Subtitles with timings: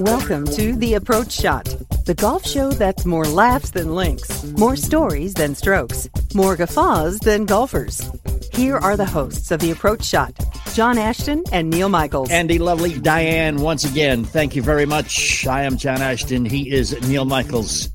[0.00, 1.64] Welcome to The Approach Shot,
[2.04, 7.46] the golf show that's more laughs than links, more stories than strokes, more guffaws than
[7.46, 8.10] golfers.
[8.52, 10.32] Here are the hosts of The Approach Shot,
[10.74, 12.30] John Ashton and Neal Michaels.
[12.30, 15.46] Andy Lovely, Diane, once again, thank you very much.
[15.46, 16.44] I am John Ashton.
[16.44, 17.90] He is Neal Michaels.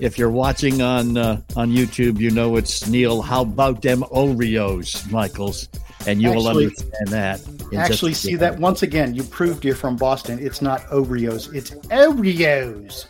[0.00, 3.20] If you're watching on uh, on YouTube, you know it's Neal.
[3.20, 5.68] How about them Oreos, Michaels?
[6.06, 7.40] And you will understand that.
[7.76, 9.14] Actually, see that once again.
[9.14, 10.38] You proved you're from Boston.
[10.38, 11.54] It's not Oreos.
[11.54, 13.06] It's Oreos.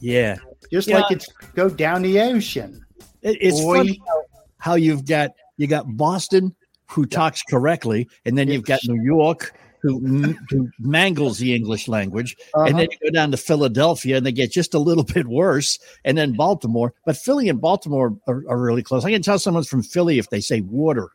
[0.00, 0.36] Yeah,
[0.72, 1.00] Just Yeah.
[1.00, 2.82] like it's go down the ocean.
[3.20, 3.76] It- it's Boy.
[3.76, 4.22] funny how,
[4.58, 6.54] how you've got you got Boston
[6.88, 12.36] who talks correctly, and then you've got New York who who mangles the English language,
[12.54, 12.64] Uh-huh.
[12.66, 15.78] and then you go down to Philadelphia and they get just a little bit worse,
[16.04, 16.92] and then Baltimore.
[17.04, 19.04] But Philly and Baltimore are, are really close.
[19.04, 21.08] I can tell someone's from Philly if they say water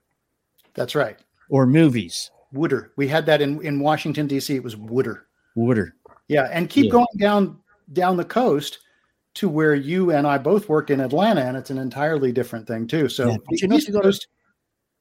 [0.73, 1.17] That's right.
[1.49, 2.31] or movies.
[2.51, 2.91] Wooder.
[2.95, 4.55] We had that in, in Washington D.C.
[4.55, 5.27] It was Wooder.
[5.55, 5.95] Water.
[6.27, 6.91] Yeah, and keep Yeah.
[6.91, 7.59] going down
[7.93, 8.79] down the coast
[9.35, 12.87] to where you and I both worked in Atlanta, and it's an entirely different thing
[12.87, 13.09] too.
[13.09, 14.27] So Yeah, you know, if you go to-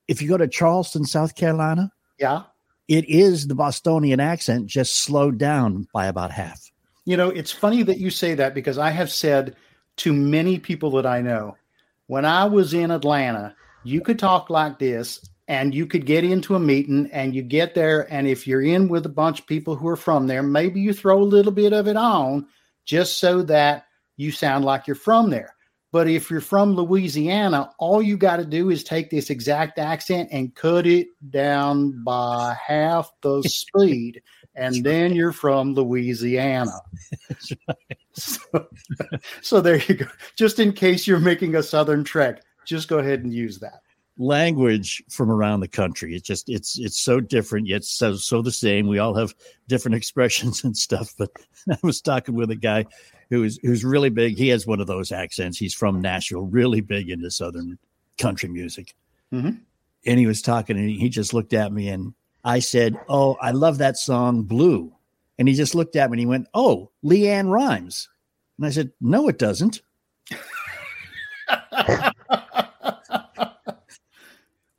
[0.08, 2.42] If you go to Charleston, South Carolina, yeah,
[2.88, 6.70] it is the Bostonian accent just slowed down by about half.
[7.04, 9.56] You know, it's funny that you say that because I have said
[9.98, 11.56] to many people that I know,
[12.06, 16.54] when I was in Atlanta, you could talk like this and you could get into
[16.54, 18.12] a meeting and you get there.
[18.12, 20.92] And if you're in with a bunch of people who are from there, maybe you
[20.92, 22.46] throw a little bit of it on
[22.84, 25.53] just so that you sound like you're from there.
[25.94, 30.28] But if you're from Louisiana, all you got to do is take this exact accent
[30.32, 34.20] and cut it down by half the speed.
[34.56, 36.72] And then you're from Louisiana.
[38.16, 38.68] So,
[39.42, 40.06] so there you go.
[40.36, 43.82] Just in case you're making a southern trek, just go ahead and use that.
[44.16, 46.14] Language from around the country.
[46.14, 48.86] It's just it's it's so different yet so so the same.
[48.86, 49.34] We all have
[49.66, 51.14] different expressions and stuff.
[51.18, 51.30] But
[51.70, 52.86] I was talking with a guy
[53.30, 54.36] who's who's really big.
[54.36, 55.58] He has one of those accents.
[55.58, 57.76] He's from Nashville, really big into southern
[58.18, 58.94] country music.
[59.32, 59.60] Mhm.
[60.06, 62.14] And he was talking, and he just looked at me, and
[62.44, 64.92] I said, "Oh, I love that song, Blue."
[65.38, 68.08] And he just looked at me, and he went, "Oh, LeAnn Rimes."
[68.58, 69.82] And I said, "No, it doesn't."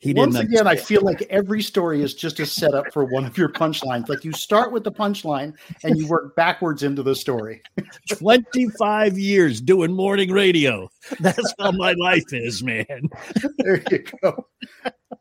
[0.05, 3.39] He Once again, I feel like every story is just a setup for one of
[3.39, 4.07] your punchlines.
[4.07, 7.63] Like you start with the punchline and you work backwards into the story.
[8.11, 10.87] 25 years doing morning radio.
[11.19, 13.09] That's how my life is, man.
[13.57, 14.45] There you go.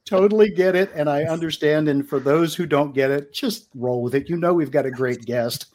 [0.04, 0.90] totally get it.
[0.94, 1.88] And I understand.
[1.88, 4.28] And for those who don't get it, just roll with it.
[4.28, 5.66] You know, we've got a great guest.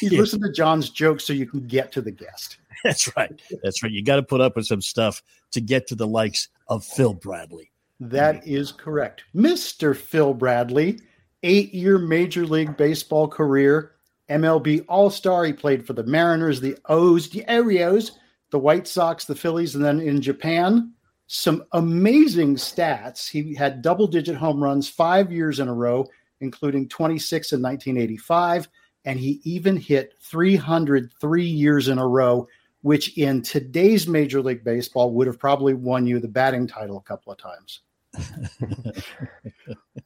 [0.00, 0.20] You Yeah.
[0.20, 2.56] listen to John's jokes so you can get to the guest.
[2.82, 3.38] That's right.
[3.62, 3.92] That's right.
[3.92, 5.22] You got to put up with some stuff
[5.52, 7.70] to get to the likes of Phil Bradley.
[8.00, 9.24] That is correct.
[9.34, 9.96] Mr.
[9.96, 10.98] Phil Bradley,
[11.42, 13.92] eight year Major League Baseball career,
[14.28, 15.44] MLB All Star.
[15.44, 18.12] He played for the Mariners, the O's, the Oreos,
[18.50, 20.92] the White Sox, the Phillies, and then in Japan.
[21.26, 23.30] Some amazing stats.
[23.30, 26.06] He had double digit home runs five years in a row,
[26.40, 28.68] including 26 in 1985.
[29.06, 32.46] And he even hit 303 years in a row
[32.84, 37.00] which in today's Major League Baseball would have probably won you the batting title a
[37.00, 37.80] couple of times.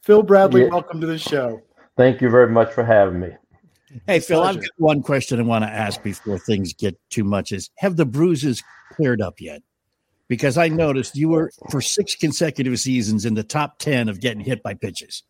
[0.03, 0.69] Phil Bradley, yeah.
[0.69, 1.61] welcome to the show.
[1.97, 3.31] Thank you very much for having me.
[4.07, 7.51] Hey, Phil, I've got one question I want to ask before things get too much
[7.51, 9.61] is have the bruises cleared up yet?
[10.29, 14.45] Because I noticed you were for six consecutive seasons in the top 10 of getting
[14.45, 15.25] hit by pitches.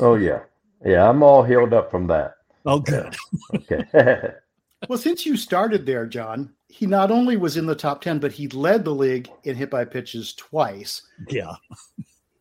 [0.00, 0.40] Oh, yeah.
[0.84, 2.34] Yeah, I'm all healed up from that.
[2.66, 3.14] Oh, good.
[3.54, 4.32] okay.
[4.88, 8.32] well, since you started there, John, he not only was in the top 10, but
[8.32, 11.02] he led the league in hit by pitches twice.
[11.28, 11.54] Yeah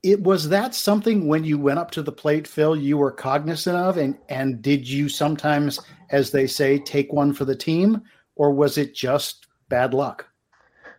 [0.04, 3.78] it was that something when you went up to the plate, Phil, you were cognizant
[3.78, 5.80] of, and and did you sometimes,
[6.10, 8.02] as they say, take one for the team,
[8.36, 10.28] or was it just bad luck?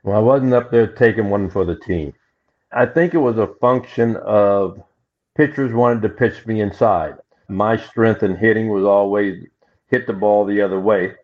[0.05, 2.13] Well, I wasn't up there taking one for the team.
[2.73, 4.83] I think it was a function of
[5.37, 7.17] pitchers wanted to pitch me inside.
[7.49, 9.45] My strength in hitting was always
[9.89, 11.15] hit the ball the other way.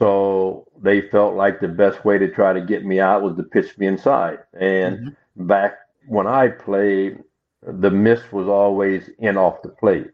[0.00, 3.42] So they felt like the best way to try to get me out was to
[3.42, 4.38] pitch me inside.
[4.58, 5.46] And mm-hmm.
[5.46, 5.74] back
[6.08, 7.22] when I played,
[7.62, 10.08] the miss was always in off the plate.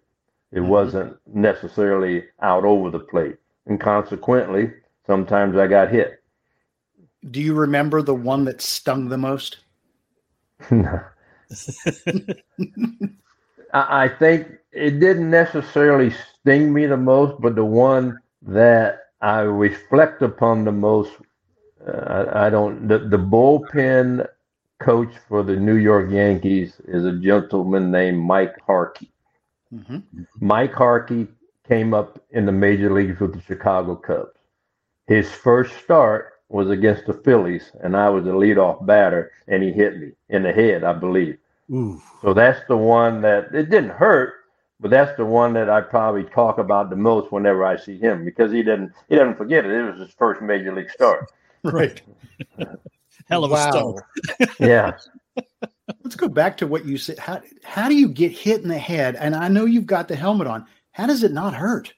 [0.53, 0.69] It mm-hmm.
[0.69, 3.37] wasn't necessarily out over the plate.
[3.67, 4.73] And consequently,
[5.07, 6.21] sometimes I got hit.
[7.31, 9.59] Do you remember the one that stung the most?
[10.71, 11.01] No.
[13.73, 16.11] I think it didn't necessarily
[16.41, 21.13] sting me the most, but the one that I reflect upon the most,
[21.87, 24.27] uh, I, I, don't, the, the bullpen
[24.79, 29.11] coach for the New York Yankees is a gentleman named Mike Harkey.
[29.75, 29.99] Mm-hmm.
[30.41, 31.29] Mike Harkey
[31.67, 34.39] came up in the major leagues with the Chicago Cubs.
[35.07, 39.73] His first start was against the Phillies, and I was the leadoff batter, and he
[39.73, 41.39] hit me in the head, I believe.
[41.73, 42.01] Ooh.
[42.23, 44.35] So that's the one that it didn't hurt,
[44.81, 48.25] but that's the one that I probably talk about the most whenever I see him
[48.25, 49.71] because he didn't he doesn't forget it.
[49.71, 51.33] It was his first major league start.
[51.65, 52.01] right.
[53.29, 53.69] Hell of wow.
[53.69, 54.57] a start.
[54.61, 54.93] yeah.
[56.03, 57.19] Let's go back to what you said.
[57.19, 59.17] How how do you get hit in the head?
[59.17, 60.67] And I know you've got the helmet on.
[60.93, 61.93] How does it not hurt?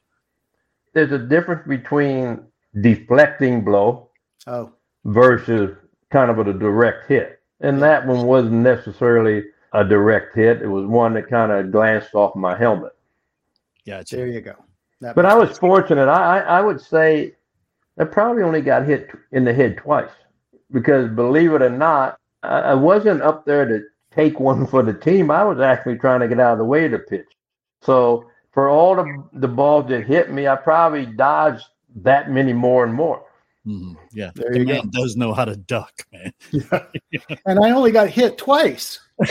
[0.94, 2.40] There's a difference between
[2.81, 4.10] deflecting blow
[4.46, 4.72] oh.
[5.04, 5.76] versus
[6.10, 7.40] kind of a direct hit.
[7.60, 10.62] And that one wasn't necessarily a direct hit.
[10.62, 12.93] It was one that kind of glanced off my helmet.
[13.85, 14.55] Yeah, there you go.
[15.00, 15.59] That but I was sense.
[15.59, 16.09] fortunate.
[16.09, 17.35] I, I, I would say
[17.99, 20.11] I probably only got hit in the head twice
[20.73, 23.82] because believe it or not, I wasn't up there to
[24.12, 25.31] take one for the team.
[25.31, 27.26] I was actually trying to get out of the way to pitch.
[27.82, 31.65] So for all the the balls that hit me, I probably dodged
[31.97, 33.25] that many more and more.
[33.66, 33.94] Mm-hmm.
[34.12, 35.02] Yeah, there the man go.
[35.02, 36.32] does know how to duck, man.
[37.10, 37.20] Yeah.
[37.46, 39.00] and I only got hit twice.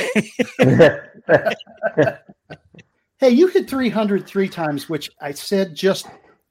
[3.19, 6.07] hey, you hit 300 three times, which I said just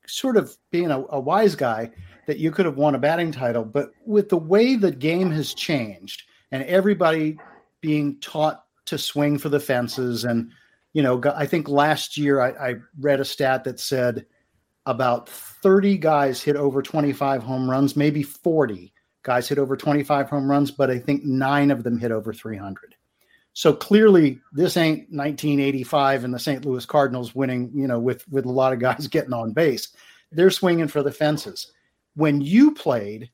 [0.06, 1.90] sort of being a, a wise guy
[2.26, 3.64] that you could have won a batting title.
[3.64, 7.38] But with the way the game has changed and everybody
[7.81, 10.50] being taught to swing for the fences, and,
[10.93, 14.26] you know, I think last year I, I read a stat that said
[14.87, 18.93] about 30 guys hit over 25 home runs, maybe 40
[19.23, 22.94] guys hit over 25 home runs, but I think nine of them hit over 300.
[23.53, 26.65] So clearly, this ain't 1985 and the St.
[26.65, 29.88] Louis Cardinals winning, you know, with with a lot of guys getting on base.
[30.31, 31.73] They're swinging for the fences
[32.15, 33.31] when you played,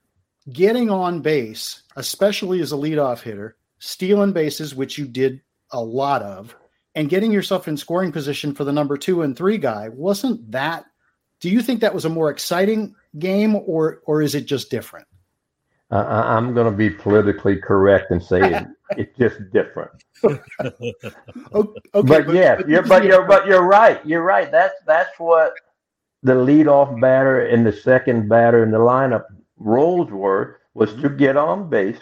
[0.52, 5.40] getting on base, especially as a leadoff hitter, stealing bases, which you did
[5.70, 6.54] a lot of,
[6.94, 10.84] and getting yourself in scoring position for the number two and three guy, wasn't that?
[11.42, 15.08] Do you think that was a more exciting game, or or is it just different?
[15.90, 19.90] Uh, I'm going to be politically correct and say it, it's just different.
[20.24, 20.94] okay,
[21.42, 24.04] but, but yeah, but, you're, but you're but you're right.
[24.06, 24.52] You're right.
[24.52, 25.52] That's that's what
[26.22, 29.24] the leadoff batter and the second batter in the lineup
[29.58, 31.02] roles were was mm-hmm.
[31.02, 31.98] to get on base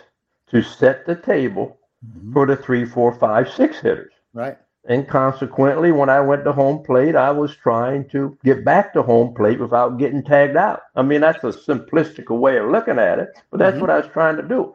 [0.50, 2.34] to set the table mm-hmm.
[2.34, 4.12] for the three, four, five, six hitters.
[4.34, 4.58] Right.
[4.88, 9.02] And consequently, when I went to home plate, I was trying to get back to
[9.02, 10.80] home plate without getting tagged out.
[10.96, 13.82] I mean, that's a simplistic way of looking at it, but that's mm-hmm.
[13.82, 14.74] what I was trying to do.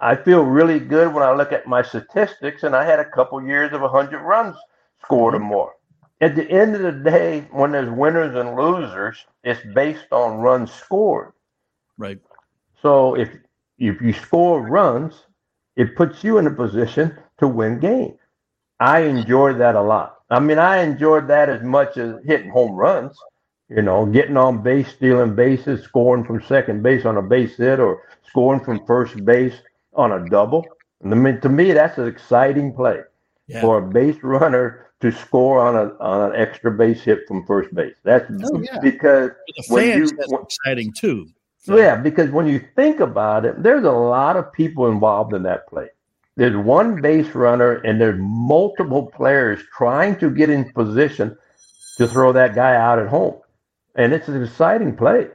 [0.00, 3.42] I feel really good when I look at my statistics, and I had a couple
[3.44, 4.56] years of 100 runs
[5.00, 5.48] scored or mm-hmm.
[5.48, 5.72] more
[6.22, 10.72] at the end of the day, when there's winners and losers, it's based on runs
[10.72, 11.32] scored.
[11.98, 12.20] Right.
[12.80, 13.28] So if
[13.78, 15.26] if you score runs,
[15.76, 18.18] it puts you in a position to win games.
[18.82, 20.16] I enjoyed that a lot.
[20.28, 23.16] I mean, I enjoyed that as much as hitting home runs.
[23.68, 27.78] You know, getting on base, stealing bases, scoring from second base on a base hit,
[27.80, 29.54] or scoring from first base
[29.94, 30.66] on a double.
[31.04, 33.00] I mean, to me, that's an exciting play
[33.46, 33.60] yeah.
[33.60, 37.72] for a base runner to score on a on an extra base hit from first
[37.74, 37.94] base.
[38.02, 38.78] That's oh, yeah.
[38.80, 41.28] because the fans, you, that's exciting too.
[41.58, 45.44] So, Yeah, because when you think about it, there's a lot of people involved in
[45.44, 45.88] that play.
[46.36, 51.36] There's one base runner and there's multiple players trying to get in position
[51.98, 53.38] to throw that guy out at home.
[53.94, 55.28] And it's an exciting play.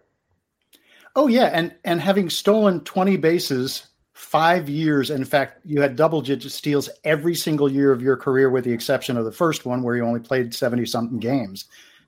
[1.15, 6.21] Oh yeah, and and having stolen 20 bases five years, in fact, you had double
[6.21, 9.83] digit steals every single year of your career, with the exception of the first one
[9.83, 11.65] where you only played 70 something games.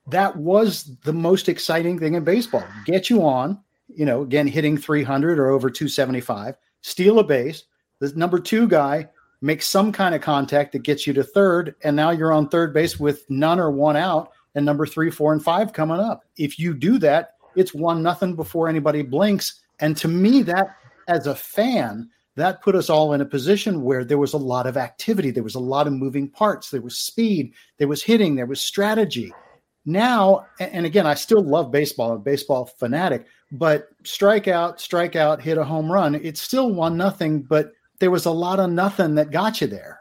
[0.08, 2.64] That was the most exciting thing in baseball.
[2.84, 7.64] Get you on, you know, again, hitting 300 or over 275, steal a base.
[8.00, 9.08] The number two guy
[9.42, 12.74] makes some kind of contact that gets you to third, and now you're on third
[12.74, 16.24] base with none or one out, and number three, four, and five coming up.
[16.36, 19.60] If you do that, it's one nothing before anybody blinks.
[19.78, 20.76] And to me, that
[21.08, 24.66] as a fan, that put us all in a position where there was a lot
[24.66, 28.36] of activity, there was a lot of moving parts, there was speed, there was hitting,
[28.36, 29.32] there was strategy.
[29.84, 35.58] Now, and again, I still love baseball, I'm a baseball fanatic, but strikeout, strikeout, hit
[35.58, 39.30] a home run, it's still one nothing, but there was a lot of nothing that
[39.30, 40.00] got you there.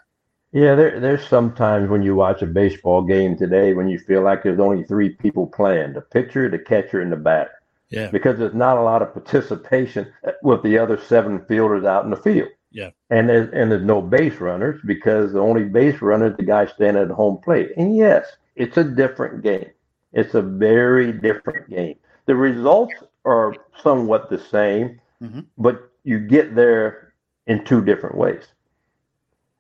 [0.52, 4.42] Yeah, there, there's sometimes when you watch a baseball game today when you feel like
[4.42, 7.52] there's only three people playing the pitcher, the catcher, and the batter.
[7.90, 8.10] Yeah.
[8.10, 12.18] Because there's not a lot of participation with the other seven fielders out in the
[12.18, 12.50] field.
[12.72, 12.92] Yeah.
[13.10, 16.66] And there's, and there's no base runners because the only base runner is the guy
[16.68, 17.72] standing at home plate.
[17.78, 18.26] And yes,
[18.56, 19.70] it's a different game.
[20.14, 21.96] It's a very different game.
[22.26, 22.94] The results
[23.26, 25.46] are somewhat the same, Mhm.
[25.58, 27.09] but you get there
[27.50, 28.44] in two different ways.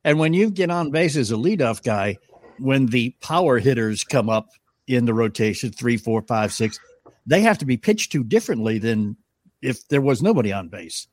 [0.06, 2.18] And when you get on base as a leadoff guy,
[2.60, 4.52] when the power hitters come up
[4.88, 6.80] in the rotation, three, four, five, six,
[7.26, 9.18] they have to be pitched to differently than
[9.62, 11.08] if there was nobody on base.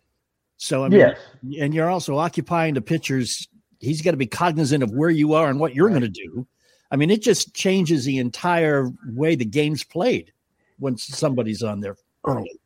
[0.58, 1.18] So I mean, yes.
[1.60, 3.48] and you're also occupying the pitcher's.
[3.80, 6.46] He's got to be cognizant of where you are and what you're going to do.
[6.90, 10.32] I mean, it just changes the entire way the game's played
[10.78, 12.58] when somebody's on there early.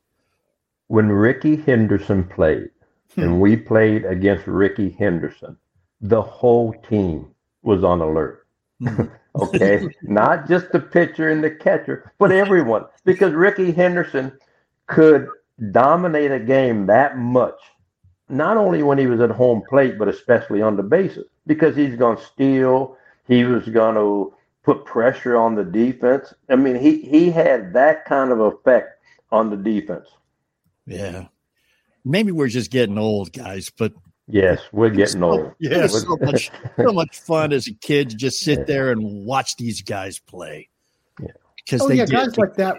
[0.88, 2.70] When Rickey Henderson played,
[3.16, 3.40] and hmm.
[3.40, 5.56] we played against Rickey Henderson,
[6.00, 7.26] the whole team
[7.62, 8.46] was on alert.
[8.82, 9.04] Hmm.
[9.40, 14.32] okay, not just the pitcher and the catcher, but everyone, because Rickey Henderson
[14.86, 15.28] could
[15.70, 17.60] dominate a game that much,
[18.28, 21.96] not only when he was at home plate, but especially on the bases, because he's
[21.96, 22.96] going to steal.
[23.28, 26.34] He was going to put pressure on the defense.
[26.48, 29.00] I mean, he he had that kind of effect
[29.30, 30.08] on the defense.
[30.86, 31.26] Yeah.
[32.04, 33.92] Maybe we're just getting old, guys, but
[34.32, 35.52] Yes, we're getting old.
[35.58, 39.56] Yeah, so much, so much fun as a kid to just sit there and watch
[39.56, 40.68] these guys play.
[41.20, 41.28] Yeah.
[41.56, 42.12] Because Oh they yeah, did.
[42.12, 42.76] guys like that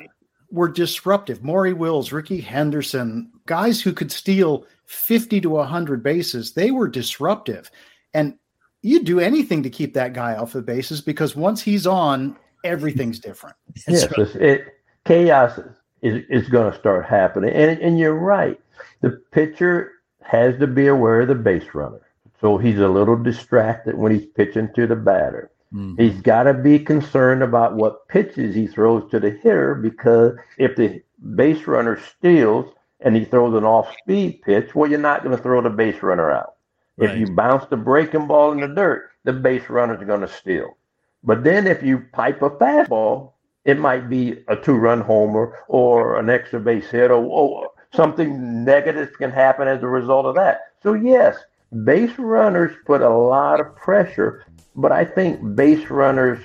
[0.49, 1.43] were disruptive.
[1.43, 7.69] Maury Wills, Rickey Henderson, guys who could steal 50 to 100 bases, they were disruptive.
[8.13, 8.37] And
[8.81, 13.19] you do anything to keep that guy off the bases because once he's on, everything's
[13.19, 13.55] different.
[13.87, 14.65] Yes, it's, it
[15.05, 15.59] chaos
[16.01, 18.59] is, is going to start happening, and and you're right.
[19.01, 22.01] The pitcher has to be aware of the base runner,
[22.39, 25.51] so he's a little distracted when he's pitching to the batter.
[25.73, 25.99] Mhm.
[25.99, 30.75] He's got to be concerned about what pitches he throws to the hitter because if
[30.75, 31.01] the
[31.35, 35.61] base runner steals and he throws an off-speed pitch, well, you're not going to throw
[35.61, 36.55] the base runner out.
[36.97, 37.11] Right.
[37.11, 40.77] If you bounce the breaking ball in the dirt, the base runner's going to steal.
[41.23, 43.31] But then if you pipe a fastball,
[43.63, 49.13] it might be a two-run homer or an extra base hit or, or something negative
[49.17, 50.71] can happen as a result of that.
[50.83, 51.37] So yes,
[51.83, 54.45] base runners put a lot of pressure,
[54.75, 56.39] but I think base runners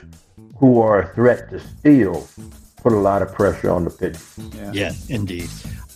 [0.58, 2.28] who are a threat to steal
[2.76, 4.20] put a lot of pressure on the pitcher.
[4.72, 5.48] Yeah, indeed.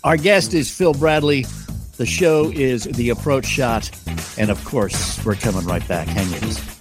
[0.02, 1.46] Our guest is Phil Bradley.
[1.98, 3.90] The show is The Approach Shot.
[4.38, 6.08] And of course, we're coming right back.
[6.08, 6.79] Hang with us.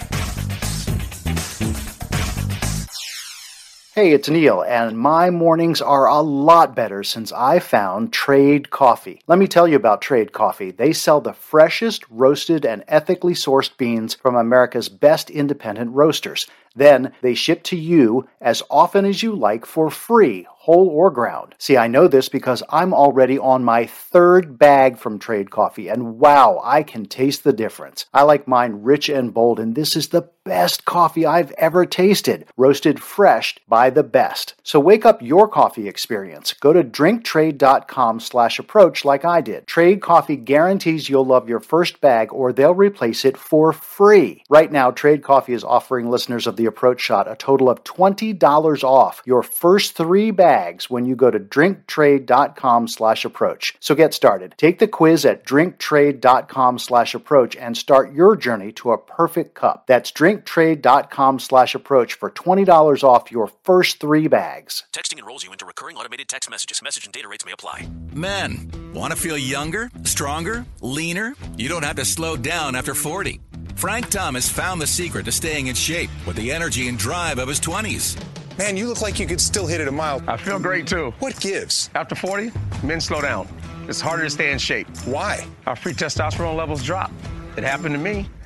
[4.00, 9.20] Hey, it's Neal, and my mornings are a lot better since I found Trade Coffee.
[9.28, 10.72] Let me tell you about Trade Coffee.
[10.72, 16.48] They sell the freshest, roasted, and ethically sourced beans from America's best independent roasters.
[16.74, 21.56] Then they ship to you as often as you like for free, whole or ground.
[21.58, 26.20] See, I know this because I'm already on my third bag from Trade Coffee, and
[26.20, 28.06] wow, I can taste the difference.
[28.14, 32.48] I like mine rich and bold, and this is the best coffee I've ever tasted,
[32.58, 34.56] roasted fresh by the best.
[34.64, 36.54] So wake up your coffee experience.
[36.54, 39.68] Go to drinktrade.com slash approach like I did.
[39.68, 44.44] Trade Coffee guarantees you'll love your first bag or they'll replace it for free.
[44.50, 48.84] Right now, Trade Coffee is offering listeners of the Approach Shot a total of $20
[48.84, 53.76] off your first three bags when you go to drinktrade.com slash approach.
[53.80, 54.56] So get started.
[54.58, 59.86] Take the quiz at drinktrade.com slash approach and start your journey to a perfect cup.
[59.86, 64.84] That's drinktrade.com drinktrade.com slash approach for $20 off your first three bags.
[64.94, 66.82] Texting enrolls you into recurring automated text messages.
[66.82, 67.88] Message and data rates may apply.
[68.14, 71.36] Men, want to feel younger, stronger, leaner?
[71.58, 73.40] You don't have to slow down after 40.
[73.76, 77.48] Frank Thomas found the secret to staying in shape with the energy and drive of
[77.48, 78.22] his 20s.
[78.58, 80.22] Man, you look like you could still hit it a mile.
[80.28, 81.12] I feel great too.
[81.20, 81.90] What gives?
[81.96, 82.52] After 40,
[82.84, 83.48] men slow down.
[83.88, 84.88] It's harder to stay in shape.
[85.06, 85.48] Why?
[85.66, 87.10] Our free testosterone levels drop.
[87.56, 88.30] It happened to me,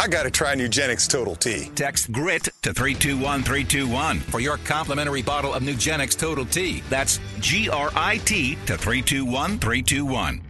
[0.00, 1.72] I got to try Nugenix Total T.
[1.74, 6.84] Text GRIT to 321321 for your complimentary bottle of Nugenix Total T.
[6.88, 10.42] That's G R I T to 321321.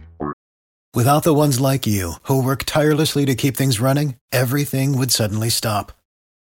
[0.93, 5.49] Without the ones like you, who work tirelessly to keep things running, everything would suddenly
[5.49, 5.93] stop.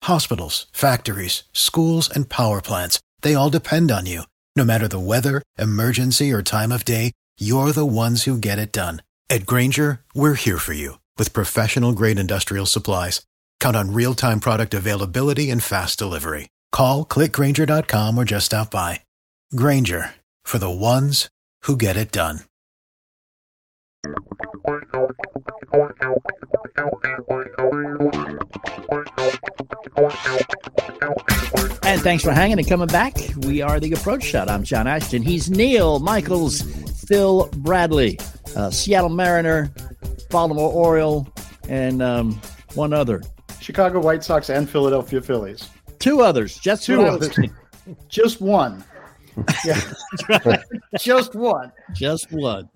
[0.03, 4.23] Hospitals, factories, schools, and power plants, they all depend on you.
[4.55, 8.71] No matter the weather, emergency, or time of day, you're the ones who get it
[8.71, 9.03] done.
[9.29, 13.25] At Grainger, we're here for you with professional grade industrial supplies.
[13.59, 16.49] Count on real time product availability and fast delivery.
[16.71, 19.01] Call clickgrainger.com or just stop by.
[19.55, 21.29] Grainger for the ones
[21.63, 22.41] who get it done.
[31.83, 33.15] And thanks for hanging and coming back.
[33.37, 34.49] We are the Approach Shot.
[34.49, 35.21] I'm John Ashton.
[35.21, 36.61] He's Neal Michaels,
[37.07, 38.19] Phil Bradley,
[38.55, 39.71] uh, Seattle Mariner,
[40.29, 41.27] Baltimore Oriole,
[41.69, 42.39] and um,
[42.73, 43.21] one other.
[43.59, 45.69] Chicago White Sox and Philadelphia Phillies.
[45.99, 46.57] Two others.
[46.59, 47.37] Just Two others.
[48.09, 48.83] Just one.
[49.65, 49.81] Yeah.
[50.97, 51.69] Just one.
[51.93, 52.69] Just one.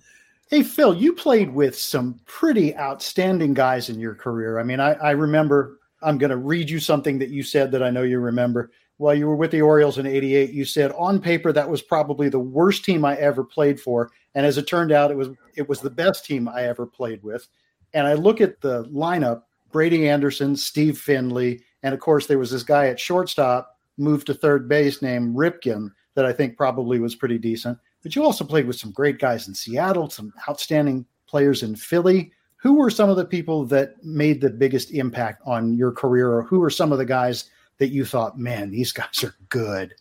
[0.50, 4.60] Hey, Phil, you played with some pretty outstanding guys in your career.
[4.60, 7.82] I mean, I, I remember, I'm going to read you something that you said that
[7.82, 8.72] I know you remember.
[9.00, 12.28] While you were with the Orioles in 88, you said on paper that was probably
[12.28, 14.12] the worst team I ever played for.
[14.36, 17.24] And as it turned out, it was it was the best team I ever played
[17.24, 17.48] with.
[17.94, 22.52] And I look at the lineup, Brady Anderson, Steve Finley, and of course there was
[22.52, 27.16] this guy at shortstop, moved to third base named Ripken that I think probably was
[27.16, 27.78] pretty decent.
[28.04, 32.34] But you also played with some great guys in Seattle, some outstanding players in Philly.
[32.58, 36.44] Who were some of the people that made the biggest impact on your career, or
[36.44, 39.96] who were some of the guys that you thought, man, these guys are good?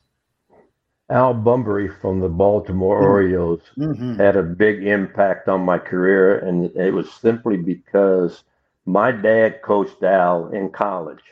[1.11, 4.17] Al Bumbry from the Baltimore Orioles Mm-hmm.
[4.17, 8.45] had a big impact on my career, and it was simply because
[8.85, 11.23] my dad coached Al in college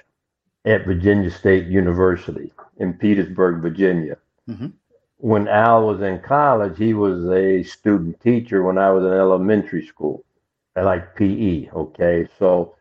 [0.64, 4.16] at Virginia State University in Petersburg, Virginia.
[4.48, 4.72] Mhm.
[5.18, 9.84] When Al was in college, he was a student teacher when I was in elementary
[9.86, 10.24] school.
[10.74, 12.28] I like PE, okay?
[12.38, 12.74] So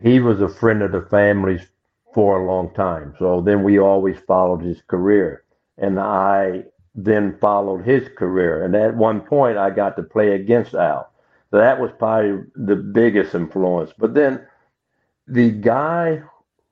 [0.00, 1.66] he was a friend of the family's
[2.16, 3.14] for a long time.
[3.18, 5.44] So then we always followed his career.
[5.76, 8.64] And I then followed his career.
[8.64, 11.12] And at one point, I got to play against Al.
[11.50, 13.92] So that was probably the biggest influence.
[13.98, 14.46] But then
[15.28, 16.22] the guy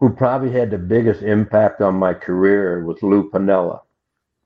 [0.01, 3.81] who probably had the biggest impact on my career was Lou Piniella.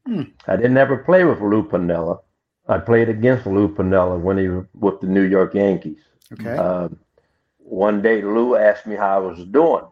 [0.05, 0.23] Hmm.
[0.49, 2.19] I didn't ever play with Lou Piniella.
[2.67, 6.03] I played against Lou Piniella when he was with the New York Yankees.
[6.33, 6.57] Okay.
[6.57, 6.99] Um,
[7.59, 9.85] one day, Lou asked me how I was doing.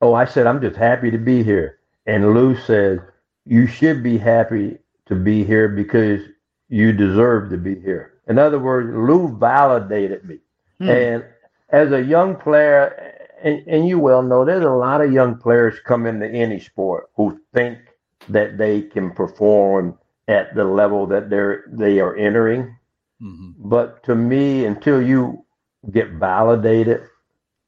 [0.00, 1.78] Oh, I said, I'm just happy to be here.
[2.06, 3.00] And Lou said,
[3.44, 6.22] You should be happy to be here because
[6.68, 8.14] you deserve to be here.
[8.28, 10.38] In other words, Lou validated me.
[10.78, 10.88] Hmm.
[10.88, 11.24] And
[11.70, 15.78] as a young player, and, and you well know, there's a lot of young players
[15.84, 17.78] come into any sport who think
[18.28, 22.76] that they can perform at the level that they're they are entering.
[23.22, 23.54] Mhm.
[23.58, 25.44] But to me, until you
[25.90, 27.02] get validated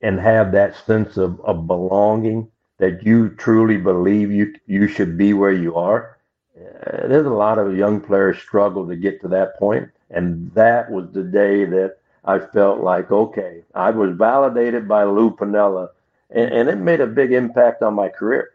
[0.03, 5.33] and have that sense of, of belonging that you truly believe you you should be
[5.33, 6.19] where you are,
[6.57, 10.91] uh, there's a lot of young players struggle to get to that point, and that
[10.91, 15.88] was the day that I felt like okay, I was validated by Lou Piniella,
[16.31, 18.51] and, and it made a big impact on my career.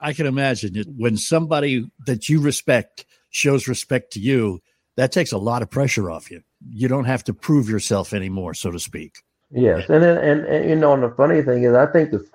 [0.00, 4.60] I can imagine it when somebody that you respect shows respect to you,
[4.96, 6.42] that takes a lot of pressure off you.
[6.68, 9.22] You don't have to prove yourself anymore, so to speak.
[9.52, 12.26] Yes, and then and, and you know, and the funny thing is, I think the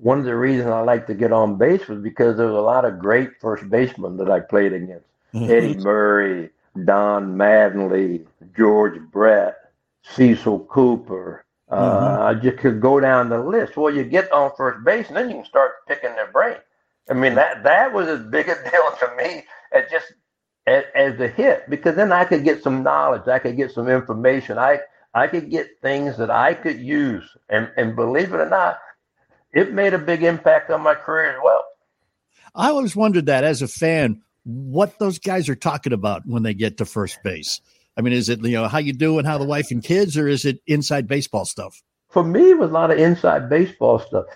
[0.00, 2.60] one of the reasons I like to get on base was because there was a
[2.60, 5.50] lot of great first basemen that I played against: mm-hmm.
[5.50, 6.50] Eddie Murray,
[6.84, 9.56] Don Mattingly, George Brett,
[10.02, 11.44] Cecil Cooper.
[11.70, 12.22] Uh, mm-hmm.
[12.22, 13.76] I just could go down the list.
[13.76, 16.56] Well, you get on first base, and then you can start picking their brain.
[17.08, 17.36] I mean mm-hmm.
[17.36, 20.12] that that was as big a deal to me as just
[20.66, 23.88] as, as the hit because then I could get some knowledge, I could get some
[23.88, 24.80] information, I
[25.14, 28.78] I could get things that I could use, and and believe it or not,
[29.52, 31.64] it made a big impact on my career as well.
[32.54, 36.54] I always wondered that as a fan, what those guys are talking about when they
[36.54, 37.60] get to first base.
[37.96, 40.28] I mean, is it you know how you doing, how the wife and kids, or
[40.28, 41.82] is it inside baseball stuff?
[42.10, 44.26] For me, it was a lot of inside baseball stuff.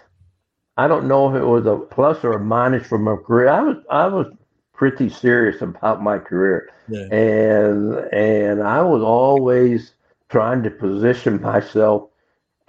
[0.76, 3.48] I don't know if it was a plus or a minus for my career.
[3.48, 4.26] I was I was
[4.72, 7.12] pretty serious about my career, yeah.
[7.12, 9.92] and and I was always
[10.28, 12.10] trying to position myself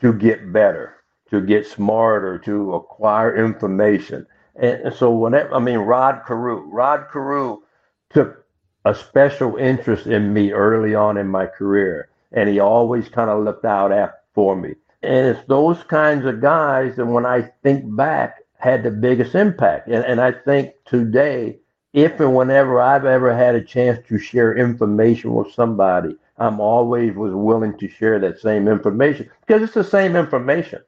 [0.01, 0.95] to get better,
[1.29, 4.25] to get smarter, to acquire information.
[4.55, 7.59] And so whenever I mean Rod Carew, Rod Carew
[8.09, 8.45] took
[8.85, 13.43] a special interest in me early on in my career, and he always kind of
[13.43, 14.75] looked out for me.
[15.01, 19.87] And it's those kinds of guys that when I think back had the biggest impact.
[19.87, 21.59] And, and I think today,
[21.93, 27.15] if and whenever I've ever had a chance to share information with somebody, I'm always
[27.15, 30.81] was willing to share that same information because it's the same information.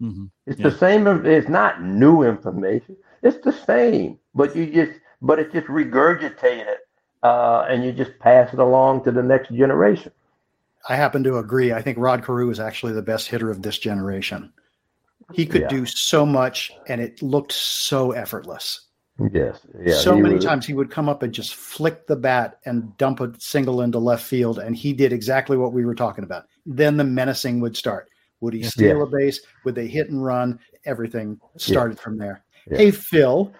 [0.00, 0.26] Mm-hmm.
[0.46, 0.68] It's yeah.
[0.68, 1.06] the same.
[1.26, 2.96] It's not new information.
[3.22, 6.76] It's the same, but you just, but it's just regurgitated,
[7.22, 10.12] uh, and you just pass it along to the next generation.
[10.88, 11.72] I happen to agree.
[11.72, 14.52] I think Rod Carew is actually the best hitter of this generation.
[15.32, 15.68] He could yeah.
[15.68, 18.85] do so much, and it looked so effortless.
[19.32, 19.60] Yes.
[19.80, 20.44] Yeah, so many was...
[20.44, 23.98] times he would come up and just flick the bat and dump a single into
[23.98, 26.46] left field, and he did exactly what we were talking about.
[26.66, 28.08] Then the menacing would start.
[28.40, 29.02] Would he steal yeah.
[29.02, 29.40] a base?
[29.64, 30.58] Would they hit and run?
[30.84, 32.02] Everything started yeah.
[32.02, 32.44] from there.
[32.68, 33.52] Hey, Phil,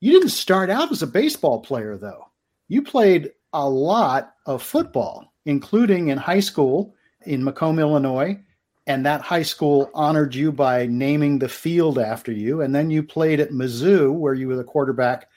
[0.00, 2.26] you didn't start out as a baseball player, though.
[2.68, 6.94] You played a lot of football including in high school
[7.26, 8.38] in Macomb, Illinois.
[8.86, 12.62] And that high school honored you by naming the field after you.
[12.62, 15.28] And then you played at Mizzou, where you were the quarterback.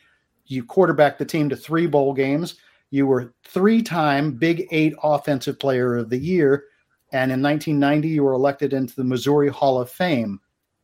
[0.47, 2.55] You quarterbacked the team to three bowl games.
[2.89, 6.65] You were three time Big Eight Offensive Player of the Year.
[7.11, 10.39] And in 1990, you were elected into the Missouri Hall of Fame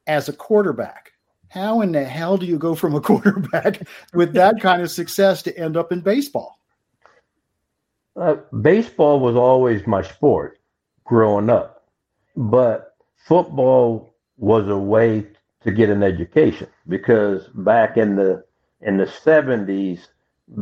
[0.08, 1.14] as a quarterback.
[1.50, 5.42] How in the hell do you go from a quarterback with that kind of success
[5.44, 6.60] to end up in baseball?
[8.16, 10.60] Uh, baseball was always my sport
[11.06, 11.81] growing up,
[12.36, 15.26] but football was a way
[15.64, 18.44] to get an education because back in the
[18.82, 20.08] in the 70s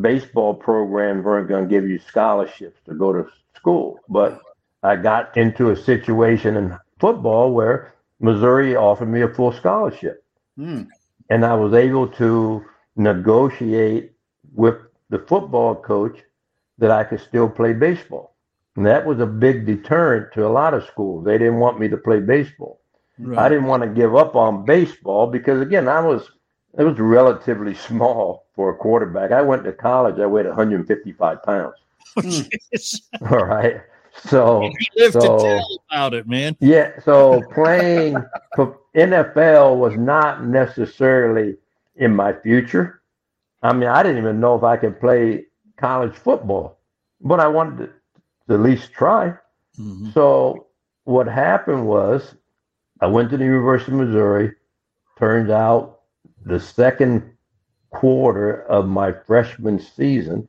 [0.02, 4.42] baseball programs weren't going to give you scholarships to go to school but
[4.84, 10.24] i got into a situation in football where missouri offered me a full scholarship
[10.58, 10.86] mm.
[11.30, 12.64] and i was able to
[12.98, 14.12] negotiate
[14.54, 14.76] with
[15.10, 16.20] the football coach
[16.78, 18.36] that I could still play baseball.
[18.76, 21.26] And that was a big deterrent to a lot of schools.
[21.26, 22.80] They didn't want me to play baseball.
[23.18, 23.38] Right.
[23.38, 26.30] I didn't want to give up on baseball because again, I was
[26.78, 29.32] it was relatively small for a quarterback.
[29.32, 31.76] I went to college, I weighed 155 pounds.
[33.22, 33.82] Oh, All right.
[34.26, 34.70] So,
[35.12, 36.58] so about it, man.
[36.60, 37.00] Yeah.
[37.06, 38.18] So playing
[38.56, 41.56] for NFL was not necessarily
[41.96, 43.02] in my future.
[43.62, 45.46] I mean, I didn't even know if I could play
[45.78, 46.80] college football,
[47.22, 47.94] but I wanted to
[48.50, 49.34] at least try.
[49.78, 50.12] Mm-hmm.
[50.12, 50.68] So
[51.04, 52.36] what happened was
[53.02, 54.54] I went to the University of Missouri.
[55.18, 56.00] Turns out
[56.46, 57.32] the second
[57.92, 60.48] quarter of my freshman season,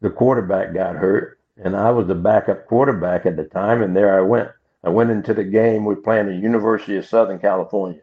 [0.00, 4.16] the quarterback got hurt, and I was the backup quarterback at the time, and there
[4.16, 4.50] I went.
[4.84, 5.84] I went into the game.
[5.84, 8.00] We playing the University of Southern California.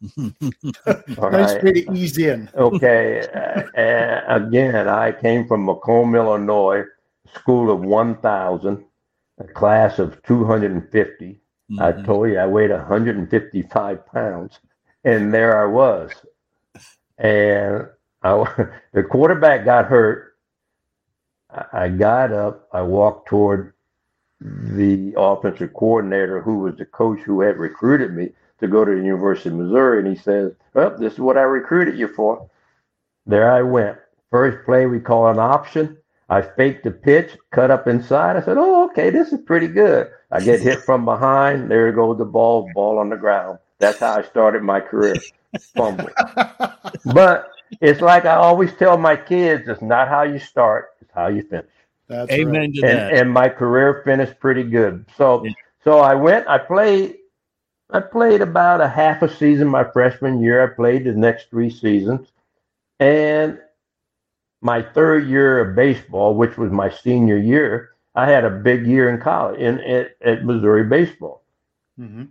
[0.16, 1.60] That's right.
[1.60, 2.48] pretty easy in.
[2.54, 3.26] okay.
[3.76, 6.82] Uh, again, I came from Macomb, Illinois,
[7.34, 8.84] school of 1,000,
[9.38, 11.40] a class of 250.
[11.70, 11.82] Mm-hmm.
[11.82, 14.58] I told you I weighed 155 pounds,
[15.04, 16.12] and there I was.
[17.18, 17.88] And
[18.22, 20.36] I, the quarterback got hurt.
[21.72, 22.68] I got up.
[22.72, 23.72] I walked toward
[24.40, 29.02] the offensive coordinator, who was the coach who had recruited me to go to the
[29.04, 30.00] University of Missouri.
[30.00, 32.48] And he says, Well, this is what I recruited you for.
[33.26, 33.98] There I went.
[34.30, 35.96] First play we call an option.
[36.28, 38.36] I faked the pitch, cut up inside.
[38.36, 40.10] I said, Oh, okay, this is pretty good.
[40.30, 41.70] I get hit from behind.
[41.70, 43.58] There goes the ball, ball on the ground.
[43.78, 45.16] That's how I started my career.
[45.76, 46.08] Fumble.
[47.14, 51.28] but it's like I always tell my kids, it's not how you start, it's how
[51.28, 51.66] you finish.
[52.08, 52.74] That's Amen right.
[52.74, 53.14] to and, that.
[53.14, 55.04] And my career finished pretty good.
[55.16, 55.52] So yeah.
[55.84, 57.16] so I went, I played
[57.90, 60.62] I played about a half a season my freshman year.
[60.62, 62.28] I played the next three seasons.
[62.98, 63.58] And
[64.66, 69.08] my third year of baseball, which was my senior year, I had a big year
[69.08, 71.44] in college in, in at Missouri baseball.
[72.00, 72.24] Mm-hmm.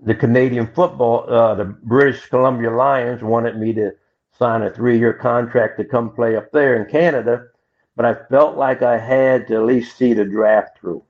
[0.00, 3.92] The Canadian football, uh, the British Columbia Lions wanted me to
[4.36, 7.46] sign a three year contract to come play up there in Canada,
[7.94, 11.04] but I felt like I had to at least see the draft through.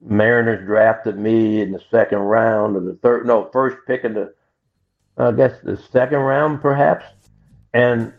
[0.00, 4.34] Mariners drafted me in the second round of the third, no, first pick in the,
[5.16, 7.06] I guess the second round perhaps.
[7.72, 8.12] And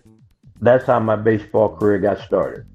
[0.66, 2.66] that's how my baseball career got started.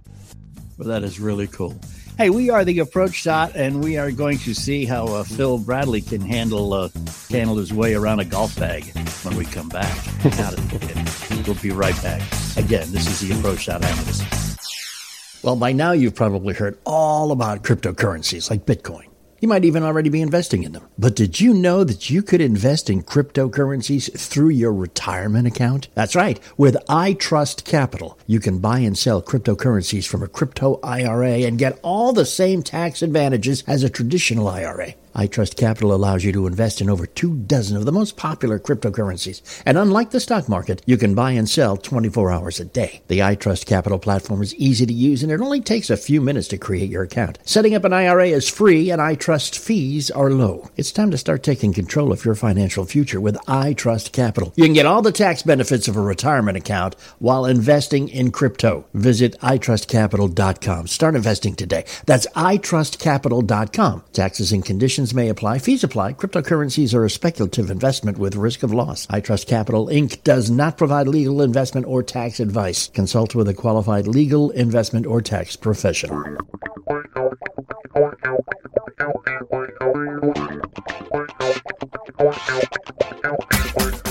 [0.78, 1.78] Well, that is really cool.
[2.16, 5.58] Hey, we are the approach shot, and we are going to see how uh, Phil
[5.58, 6.90] Bradley can handle uh,
[7.30, 8.84] handle his way around a golf bag
[9.24, 9.96] when we come back.
[11.46, 12.20] we'll be right back.
[12.56, 15.42] Again, this is the approach shot analyst.
[15.42, 19.09] Well, by now you've probably heard all about cryptocurrencies like Bitcoin.
[19.40, 20.86] You might even already be investing in them.
[20.98, 25.88] But did you know that you could invest in cryptocurrencies through your retirement account?
[25.94, 26.38] That's right.
[26.58, 31.80] With iTrust Capital, you can buy and sell cryptocurrencies from a crypto IRA and get
[31.82, 34.92] all the same tax advantages as a traditional IRA.
[35.14, 39.42] iTrust Capital allows you to invest in over two dozen of the most popular cryptocurrencies.
[39.66, 43.02] And unlike the stock market, you can buy and sell 24 hours a day.
[43.08, 46.48] The iTrust Capital platform is easy to use and it only takes a few minutes
[46.48, 47.38] to create your account.
[47.44, 50.70] Setting up an IRA is free and iTrust fees are low.
[50.76, 54.52] It's time to start taking control of your financial future with iTrust Capital.
[54.56, 58.86] You can get all the tax benefits of a retirement account while investing in crypto.
[58.94, 60.86] Visit itrustcapital.com.
[60.86, 61.84] Start investing today.
[62.06, 64.04] That's itrustcapital.com.
[64.12, 65.58] Taxes and conditions may apply.
[65.58, 66.12] Fees apply.
[66.12, 69.06] Cryptocurrencies are a speculative investment with risk of loss.
[69.06, 70.22] iTrust Capital Inc.
[70.22, 72.88] does not provide legal investment or tax advice.
[72.88, 76.22] Consult with a qualified legal investment or tax professional.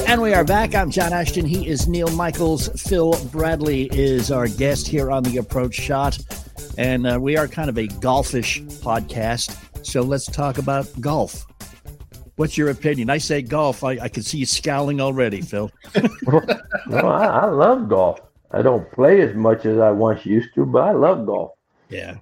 [0.08, 0.74] And we are back.
[0.74, 1.46] I'm John Ashton.
[1.46, 2.70] He is Neal Michaels.
[2.82, 6.18] Phil Bradley is our guest here on the Approach Shot.
[6.78, 9.56] And uh, we are kind of a golfish podcast.
[9.86, 11.46] So let's talk about golf.
[12.36, 13.10] What's your opinion?
[13.10, 13.84] I say golf.
[13.84, 15.70] I, I can see you scowling already, Phil.
[16.88, 18.22] no, I, I love golf.
[18.52, 21.52] I don't play as much as I once used to, but I love golf.
[21.90, 22.16] Yeah,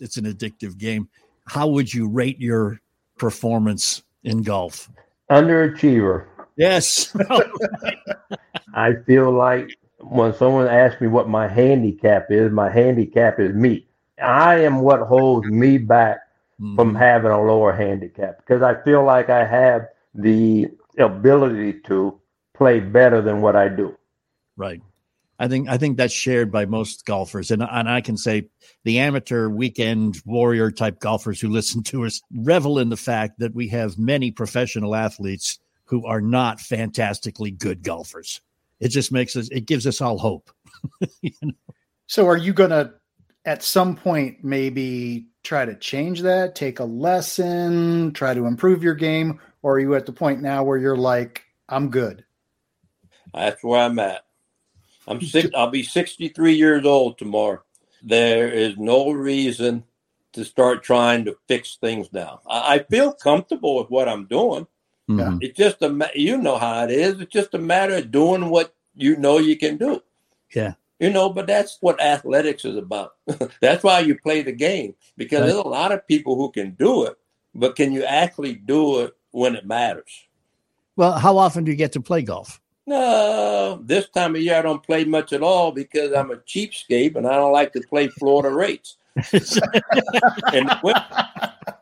[0.00, 1.08] it's an addictive game.
[1.46, 2.80] How would you rate your
[3.18, 4.90] performance in golf?
[5.30, 6.26] Underachiever.
[6.56, 7.14] Yes.
[8.74, 9.70] I feel like
[10.12, 13.86] when someone asks me what my handicap is, my handicap is me.
[14.22, 16.18] I am what holds me back
[16.60, 16.76] mm-hmm.
[16.76, 22.20] from having a lower handicap because I feel like I have the ability to
[22.54, 23.96] play better than what I do.
[24.56, 24.82] Right.
[25.38, 28.48] I think I think that's shared by most golfers, and and I can say
[28.84, 33.52] the amateur weekend warrior type golfers who listen to us revel in the fact that
[33.52, 38.40] we have many professional athletes who are not fantastically good golfers.
[38.82, 40.50] It just makes us it gives us all hope.
[41.22, 41.52] you know?
[42.08, 42.92] So, are you going to
[43.44, 48.94] at some point maybe try to change that, take a lesson, try to improve your
[48.94, 52.24] game, or are you at the point now where you're like, I'm good?
[53.32, 54.24] That's where I'm at.
[55.06, 57.62] I'm six, I'll be 63 years old tomorrow.
[58.02, 59.84] There is no reason
[60.32, 62.40] to start trying to fix things now.
[62.48, 64.66] I, I feel comfortable with what I'm doing.
[65.08, 65.38] Mm-hmm.
[65.40, 67.20] It's just a you know how it is.
[67.20, 70.02] It's just a matter of doing what you know you can do.
[70.54, 70.74] Yeah.
[71.00, 73.14] You know, but that's what athletics is about.
[73.60, 75.46] that's why you play the game because right.
[75.46, 77.16] there's a lot of people who can do it,
[77.54, 80.28] but can you actually do it when it matters?
[80.94, 82.60] Well, how often do you get to play golf?
[82.86, 87.16] No, this time of year I don't play much at all because I'm a cheapskate
[87.16, 88.96] and I don't like to play Florida rates.
[90.52, 90.70] and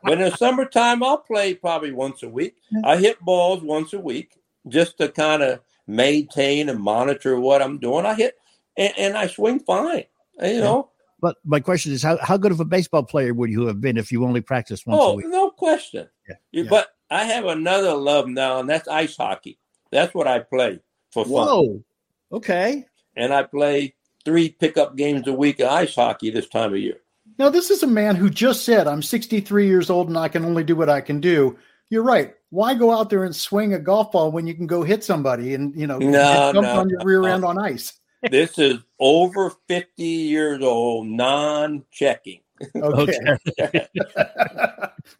[0.01, 2.55] when in summertime, I'll play probably once a week.
[2.83, 7.79] I hit balls once a week just to kind of maintain and monitor what I'm
[7.79, 8.05] doing.
[8.05, 8.37] I hit
[8.77, 10.05] and, and I swing fine,
[10.41, 10.89] you know.
[11.21, 13.97] But my question is, how, how good of a baseball player would you have been
[13.97, 15.25] if you only practiced once oh, a week?
[15.27, 16.07] Oh, no question.
[16.27, 16.35] Yeah.
[16.51, 16.63] Yeah.
[16.69, 19.59] But I have another love now, and that's ice hockey.
[19.91, 20.79] That's what I play
[21.11, 21.33] for fun.
[21.33, 21.83] Whoa.
[22.31, 22.85] Okay.
[23.15, 23.93] And I play
[24.25, 26.97] three pickup games a week of ice hockey this time of year.
[27.37, 30.45] Now, this is a man who just said, I'm 63 years old and I can
[30.45, 31.57] only do what I can do.
[31.89, 32.33] You're right.
[32.49, 35.53] Why go out there and swing a golf ball when you can go hit somebody
[35.53, 37.27] and, you know, no, jump no, on your no, rear no.
[37.27, 37.99] end on ice?
[38.29, 42.41] this is over 50 years old, non checking.
[42.75, 43.17] Okay.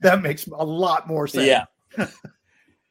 [0.02, 1.48] that makes a lot more sense.
[1.98, 2.08] Yeah.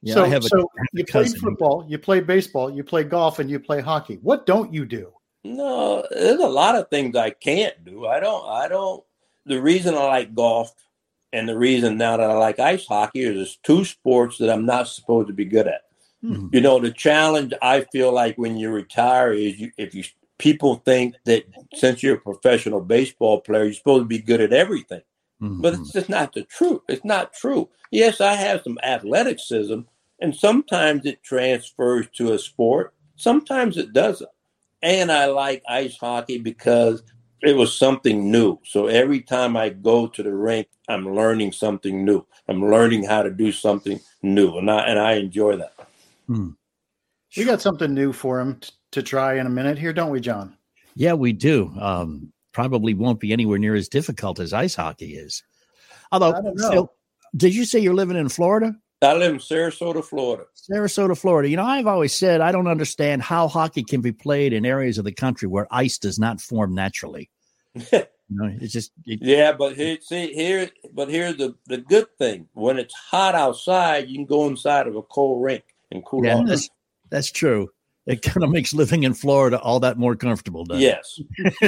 [0.02, 2.70] Yeah, so, I have a- so I have a you play football, you play baseball,
[2.70, 4.18] you play golf, and you play hockey.
[4.22, 5.12] What don't you do?
[5.44, 8.06] No, there's a lot of things I can't do.
[8.06, 9.04] I don't, I don't,
[9.50, 10.72] the reason I like golf
[11.32, 14.66] and the reason now that I like ice hockey is it's two sports that I'm
[14.66, 15.82] not supposed to be good at.
[16.24, 16.52] Mhm.
[16.54, 20.04] You know, the challenge I feel like when you retire is you, if you
[20.38, 24.52] people think that since you're a professional baseball player, you're supposed to be good at
[24.54, 25.02] everything.
[25.40, 25.80] But Mhm.
[25.80, 26.80] it's just not the truth.
[26.88, 27.68] It's not true.
[27.90, 29.80] Yes, I have some athleticism,
[30.20, 32.94] and sometimes it transfers to a sport.
[33.16, 34.30] Sometimes it doesn't.
[34.82, 37.02] and I like ice hockey because
[37.42, 38.59] it was something new.
[38.64, 42.26] So every time I go to the rink, I'm learning something new.
[42.48, 45.74] I'm learning how to do something new, and I and I enjoy that.
[46.26, 46.50] Hmm.
[47.37, 50.20] We got something new for him t- to try in a minute here, don't we,
[50.20, 50.57] John?
[50.96, 51.72] Yeah, we do.
[51.81, 55.42] Um, probably won't be anywhere near as difficult as ice hockey is.
[56.11, 56.92] Although, Phil,
[57.37, 58.74] did you say you're living in Florida?
[59.02, 60.44] I live in Sarasota, Florida.
[60.54, 61.48] Sarasota, Florida.
[61.48, 64.98] You know, I've always said I don't understand how hockey can be played in areas
[64.98, 67.30] of the country where ice does not form naturally.
[67.74, 72.06] you know, it's just it, yeah, but here, see here, but here's the the good
[72.18, 76.24] thing: when it's hot outside, you can go inside of a cold rink and cool
[76.24, 76.46] yeah, off.
[76.46, 76.68] That's,
[77.08, 77.70] that's true.
[78.06, 80.66] It kind of makes living in Florida all that more comfortable.
[80.70, 81.20] yes.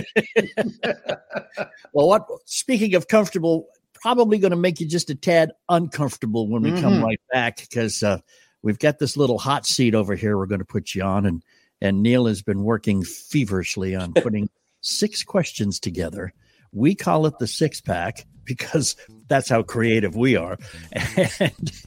[1.93, 2.27] well, what?
[2.47, 3.69] Speaking of comfortable,
[4.03, 6.83] probably going to make you just a tad uncomfortable when we mm-hmm.
[6.83, 8.19] come right back because uh,
[8.63, 10.37] we've got this little hot seat over here.
[10.37, 11.43] We're going to put you on, and
[11.81, 16.35] and Neal has been working feverishly on putting six questions together.
[16.73, 18.97] We call it the six pack because
[19.29, 20.59] that's how creative we are,
[20.93, 21.73] and.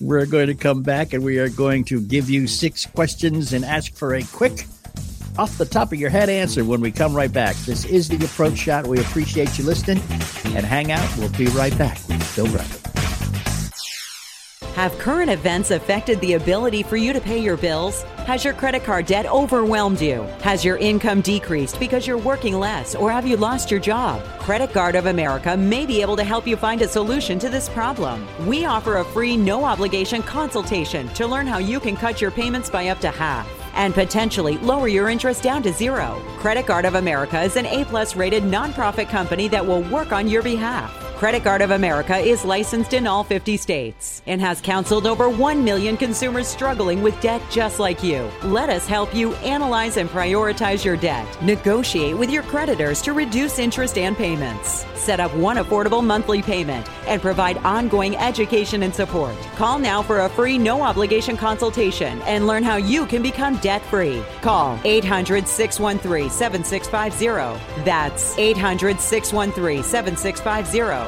[0.00, 3.64] We're going to come back and we are going to give you six questions and
[3.64, 4.66] ask for a quick
[5.38, 7.54] off the top of your head answer when we come right back.
[7.58, 8.86] This is the approach shot.
[8.86, 9.98] We appreciate you listening
[10.56, 11.08] and hang out.
[11.16, 12.88] We'll be right back with Phil Bradley.
[14.74, 18.02] Have current events affected the ability for you to pay your bills?
[18.28, 20.22] Has your credit card debt overwhelmed you?
[20.42, 24.22] Has your income decreased because you're working less or have you lost your job?
[24.38, 27.68] Credit Card of America may be able to help you find a solution to this
[27.68, 28.24] problem.
[28.46, 32.70] We offer a free, no obligation consultation to learn how you can cut your payments
[32.70, 36.20] by up to half and potentially lower your interest down to zero.
[36.36, 40.28] Credit Card of America is an A plus rated nonprofit company that will work on
[40.28, 41.07] your behalf.
[41.18, 45.64] Credit Card of America is licensed in all 50 states and has counseled over 1
[45.64, 48.30] million consumers struggling with debt just like you.
[48.44, 51.26] Let us help you analyze and prioritize your debt.
[51.42, 54.86] Negotiate with your creditors to reduce interest and payments.
[54.94, 59.34] Set up one affordable monthly payment and provide ongoing education and support.
[59.56, 63.82] Call now for a free no obligation consultation and learn how you can become debt
[63.86, 64.22] free.
[64.40, 67.82] Call 800 613 7650.
[67.82, 71.07] That's 800 613 7650.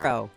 [0.00, 0.30] Pro.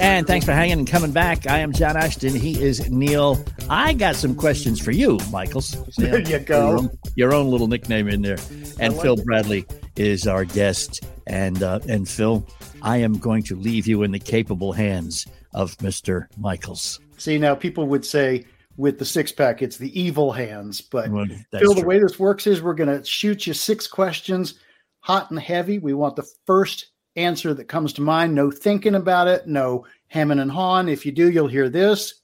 [0.00, 1.46] And thanks for hanging and coming back.
[1.46, 2.34] I am John Ashton.
[2.34, 3.44] He is Neal.
[3.70, 5.76] I got some questions for you, Michaels.
[5.96, 6.70] There you go.
[6.70, 8.38] Your own, your own, little nickname in there.
[8.80, 9.24] And like Phil it.
[9.24, 11.04] Bradley is our guest.
[11.28, 12.44] And uh, and Phil,
[12.82, 15.24] I am going to leave you in the capable hands
[15.54, 16.26] of Mr.
[16.36, 16.98] Michaels.
[17.16, 18.44] See, now people would say
[18.78, 20.80] with the six pack, it's the evil hands.
[20.80, 21.84] But well, Phil, the true.
[21.84, 24.54] way this works is we're going to shoot you six questions,
[25.00, 25.78] hot and heavy.
[25.78, 26.86] We want the first
[27.16, 28.34] answer that comes to mind.
[28.34, 29.46] No thinking about it.
[29.46, 30.88] No hemming and hawing.
[30.88, 32.22] If you do, you'll hear this.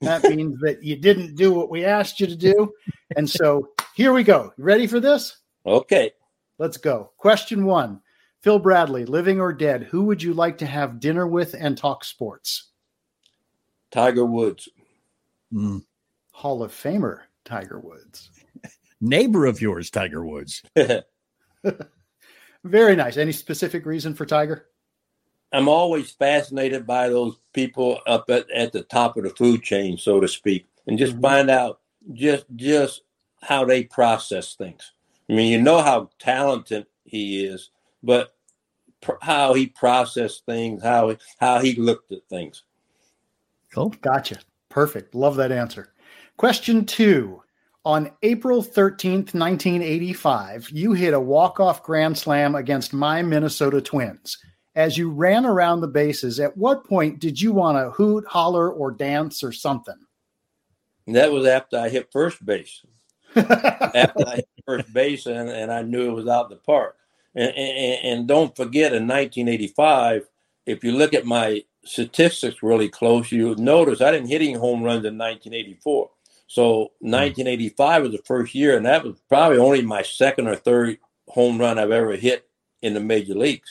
[0.00, 2.72] That means that you didn't do what we asked you to do.
[3.16, 4.52] And so here we go.
[4.56, 5.36] You ready for this?
[5.66, 6.10] Okay.
[6.58, 7.10] Let's go.
[7.18, 8.00] Question one
[8.40, 12.02] Phil Bradley, living or dead, who would you like to have dinner with and talk
[12.02, 12.70] sports?
[13.90, 14.68] Tiger Woods.
[15.54, 15.84] Mm.
[16.32, 18.30] Hall of Famer Tiger Woods.
[19.00, 20.62] Neighbor of yours, Tiger Woods.
[22.64, 23.16] Very nice.
[23.16, 24.66] Any specific reason for Tiger?
[25.52, 29.96] I'm always fascinated by those people up at, at the top of the food chain,
[29.96, 31.22] so to speak, and just mm-hmm.
[31.22, 31.80] find out
[32.12, 33.02] just just
[33.40, 34.92] how they process things.
[35.28, 37.70] I mean, you know how talented he is,
[38.02, 38.34] but
[39.00, 42.64] pr- how he processed things, how he, how he looked at things.
[43.72, 43.90] Cool.
[44.00, 44.38] Gotcha.
[44.74, 45.14] Perfect.
[45.14, 45.92] Love that answer.
[46.36, 47.40] Question two.
[47.84, 54.36] On April 13th, 1985, you hit a walk-off grand slam against my Minnesota Twins.
[54.74, 58.68] As you ran around the bases, at what point did you want to hoot, holler,
[58.68, 59.94] or dance or something?
[61.06, 62.84] That was after I hit first base.
[63.36, 66.96] after I hit first base, and, and I knew it was out the park.
[67.36, 70.26] And, and, and don't forget, in 1985,
[70.66, 74.82] if you look at my statistics really close, you notice I didn't hit any home
[74.82, 76.10] runs in 1984.
[76.46, 77.10] So hmm.
[77.10, 81.58] 1985 was the first year, and that was probably only my second or third home
[81.58, 82.46] run I've ever hit
[82.82, 83.68] in the major leagues.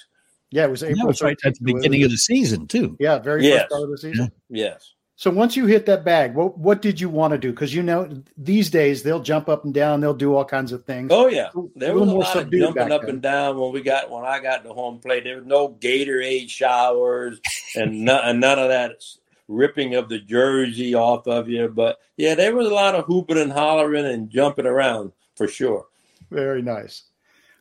[0.52, 1.06] Yeah, it was And April.
[1.06, 1.66] that was right at the 13th.
[1.66, 2.96] beginning of the season too.
[3.00, 3.62] Yeah, very Yes.
[3.62, 4.32] first start of the season.
[4.50, 4.94] Yes.
[5.16, 7.52] So once you hit that bag, what what did you want to do?
[7.52, 10.86] Because you know these days they'll jump up and down, they'll do all kinds of
[10.86, 11.10] things.
[11.12, 13.10] Oh yeah, there was a more lot of jumping up then.
[13.12, 15.24] and down when we got when I got to home plate.
[15.24, 17.40] There was no Gatorade showers
[17.76, 19.04] and, no, and none of that
[19.48, 21.68] ripping of the jersey off of you.
[21.70, 25.86] But yeah, there was a lot of hooping and hollering and jumping around for sure.
[26.32, 27.04] Very nice.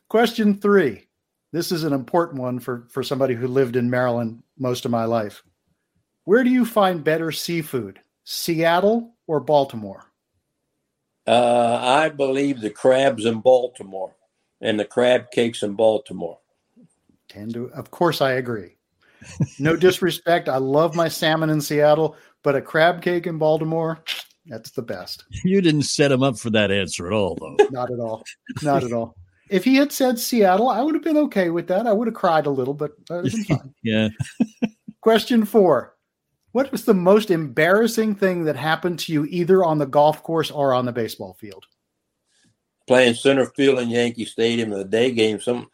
[0.09, 1.07] Question three.
[1.51, 5.05] This is an important one for, for somebody who lived in Maryland most of my
[5.05, 5.43] life.
[6.25, 10.05] Where do you find better seafood, Seattle or Baltimore?
[11.27, 14.15] Uh, I believe the crabs in Baltimore
[14.61, 16.39] and the crab cakes in Baltimore.
[17.29, 18.75] Tend to, of course, I agree.
[19.59, 20.49] No disrespect.
[20.49, 24.03] I love my salmon in Seattle, but a crab cake in Baltimore,
[24.45, 25.23] that's the best.
[25.43, 27.55] You didn't set him up for that answer at all, though.
[27.71, 28.23] Not at all.
[28.61, 29.15] Not at all.
[29.49, 31.87] If he had said Seattle, I would have been okay with that.
[31.87, 33.73] I would have cried a little, but that would have been fine.
[33.83, 34.09] yeah.
[35.01, 35.92] Question four.
[36.53, 40.51] What was the most embarrassing thing that happened to you either on the golf course
[40.51, 41.65] or on the baseball field?
[42.87, 45.69] Playing center field in Yankee Stadium in the day game, some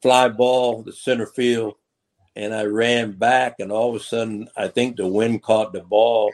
[0.00, 1.74] fly ball the center field,
[2.34, 5.82] and I ran back, and all of a sudden, I think the wind caught the
[5.82, 6.32] ball,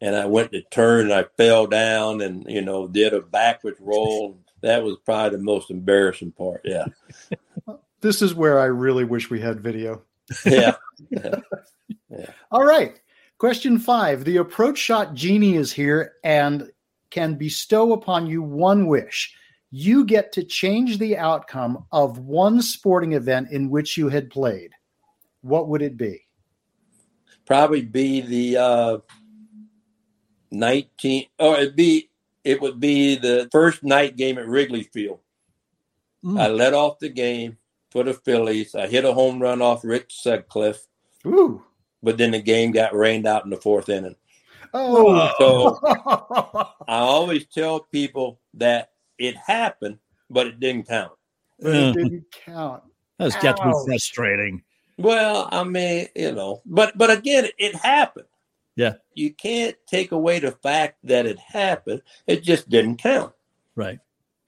[0.00, 3.78] and I went to turn, and I fell down, and you know, did a backwards
[3.80, 4.36] roll.
[4.62, 6.62] That was probably the most embarrassing part.
[6.64, 6.86] Yeah,
[8.00, 10.02] This is where I really wish we had video.
[10.44, 10.74] Yeah.
[11.10, 12.30] yeah.
[12.50, 13.00] All right.
[13.38, 14.24] Question five.
[14.24, 16.70] The approach shot genie is here and
[17.10, 19.34] can bestow upon you one wish.
[19.70, 24.72] You get to change the outcome of one sporting event in which you had played.
[25.42, 26.28] What would it be?
[27.48, 28.98] probably be the uh,
[30.50, 32.10] 19 or it'd be
[32.44, 35.20] it would be the first night game at Wrigley Field.
[36.22, 36.38] Mm.
[36.38, 37.56] I led off the game
[37.90, 38.74] for the Phillies.
[38.74, 40.86] I hit a home run off Rick Sutcliffe,
[41.26, 41.64] Ooh.
[42.08, 44.16] But then the game got rained out in the fourth inning.
[44.72, 45.30] Oh.
[45.38, 45.78] So
[46.88, 49.98] I always tell people that it happened,
[50.30, 51.12] but it didn't count.
[51.60, 52.02] But it hmm.
[52.02, 52.82] didn't count.
[53.18, 54.62] That's got to be frustrating.
[54.96, 58.24] Well, I mean, you know, but but again, it happened.
[58.74, 58.94] Yeah.
[59.12, 62.00] You can't take away the fact that it happened.
[62.26, 63.34] It just didn't count.
[63.76, 63.98] Right.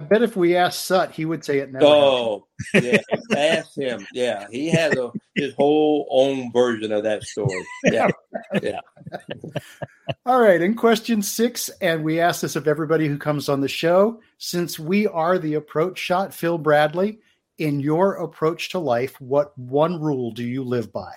[0.01, 1.85] I bet if we asked Sut, he would say it never.
[1.85, 3.03] Oh, happened.
[3.03, 3.37] Oh, yeah.
[3.39, 4.07] Ask him.
[4.15, 7.65] Yeah, he has a his whole own version of that story.
[7.85, 8.09] Yeah,
[8.63, 8.81] yeah.
[10.25, 10.61] All right.
[10.61, 14.79] In question six, and we ask this of everybody who comes on the show, since
[14.79, 17.19] we are the approach shot, Phil Bradley,
[17.59, 21.13] in your approach to life, what one rule do you live by?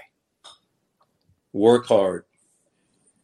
[1.54, 2.26] Work hard.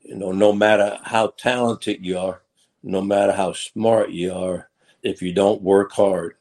[0.01, 2.43] You know, no matter how talented you are,
[2.81, 4.68] no matter how smart you are,
[5.03, 6.35] if you don't work hard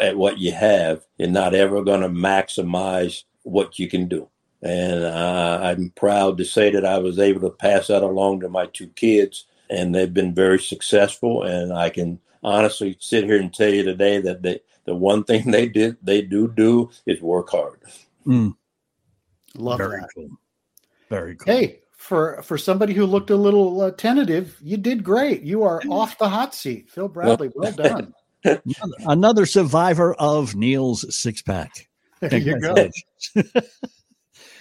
[0.00, 4.28] at what you have, you're not ever going to maximize what you can do.
[4.62, 8.48] And uh, I'm proud to say that I was able to pass that along to
[8.48, 11.42] my two kids, and they've been very successful.
[11.42, 15.50] And I can honestly sit here and tell you today that they, the one thing
[15.50, 17.80] they did, they do do is work hard.
[18.26, 18.56] Mm.
[19.56, 20.08] Love Very that.
[20.14, 20.30] cool.
[21.10, 21.54] Very cool.
[21.54, 25.42] Hey, for for somebody who looked a little uh, tentative, you did great.
[25.42, 27.50] You are off the hot seat, Phil Bradley.
[27.54, 28.12] Well done.
[28.44, 28.60] Another-
[29.06, 31.88] Another survivor of Neal's six pack.
[32.20, 32.74] There you go.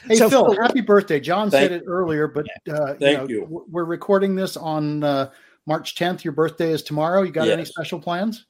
[0.07, 1.19] Hey So, Phil, Phil- happy birthday!
[1.19, 3.65] John said it earlier, but uh, Thank know, you.
[3.69, 5.31] We're recording this on uh,
[5.65, 6.23] March 10th.
[6.23, 7.23] Your birthday is tomorrow.
[7.23, 8.45] You got any special plans?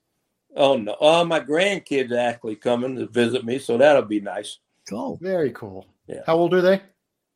[0.56, 0.96] Oh no!
[1.02, 4.60] Uh, my grandkids are actually coming to visit me, so that'll be nice.
[4.88, 5.18] Cool.
[5.22, 5.88] Very cool.
[6.08, 6.22] Yeah.
[6.28, 6.82] How old are they?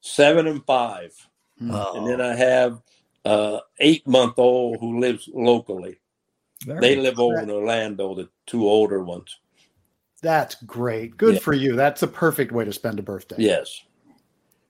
[0.02, 1.14] Seven and five,
[1.70, 2.82] Oh, and then I have
[3.26, 5.98] uh, eight month old who lives locally.
[6.64, 8.16] very They live over in Orlando.
[8.16, 9.38] The two older ones.
[10.22, 11.18] That's great.
[11.18, 11.40] Good Yeah.
[11.42, 11.76] for you.
[11.76, 13.36] That's a perfect way to spend a birthday.
[13.40, 13.82] Yes.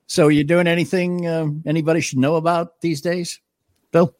[0.07, 3.39] So, you doing anything um, anybody should know about these days,
[3.91, 4.15] Bill?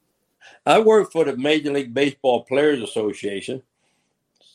[0.65, 3.61] I work for the Major League Baseball Players Association.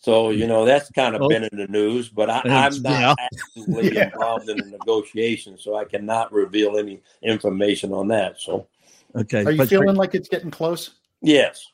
[0.02, 1.28] So, you know, that's kind of Oh.
[1.28, 3.14] been in the news, but I, I'm not yeah.
[3.18, 4.10] actively Yeah.
[4.12, 8.40] involved in the negotiations, so I cannot reveal any information on that.
[8.40, 8.66] So,
[9.14, 9.44] Okay.
[9.44, 10.90] Are you but- feeling like it's getting close?
[11.22, 11.66] yes.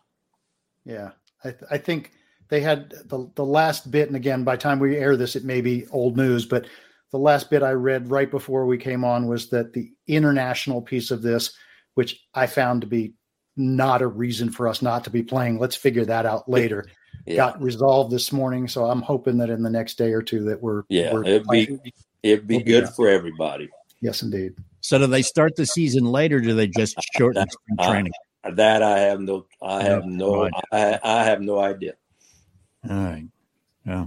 [0.85, 1.11] Yeah,
[1.45, 2.13] I, th- I think
[2.49, 5.45] they had the the last bit, and again, by the time we air this, it
[5.45, 6.67] may be old news, but
[7.13, 11.11] the last bit I read right before we came on was that the international piece
[11.11, 11.53] of this,
[11.95, 13.13] which I found to be
[13.57, 15.59] not a reason for us not to be playing.
[15.59, 16.87] Let's figure that out later.
[17.29, 17.37] Yeah.
[17.37, 20.63] Got resolved this morning, so I'm hoping that in the next day or two that
[20.63, 21.13] we're Yeah.
[21.13, 21.79] we're It'd be,
[22.23, 22.95] it'd be We'll good back.
[22.95, 23.69] for everybody.
[24.01, 24.55] yes, indeed.
[24.81, 26.37] So, do they start the season later?
[26.37, 28.13] or do they just shorten spring Uh, training?
[28.55, 30.61] That I have no, I have No no, idea.
[30.73, 31.95] I, I have no idea.
[32.89, 33.27] All right.
[33.85, 34.07] Yeah.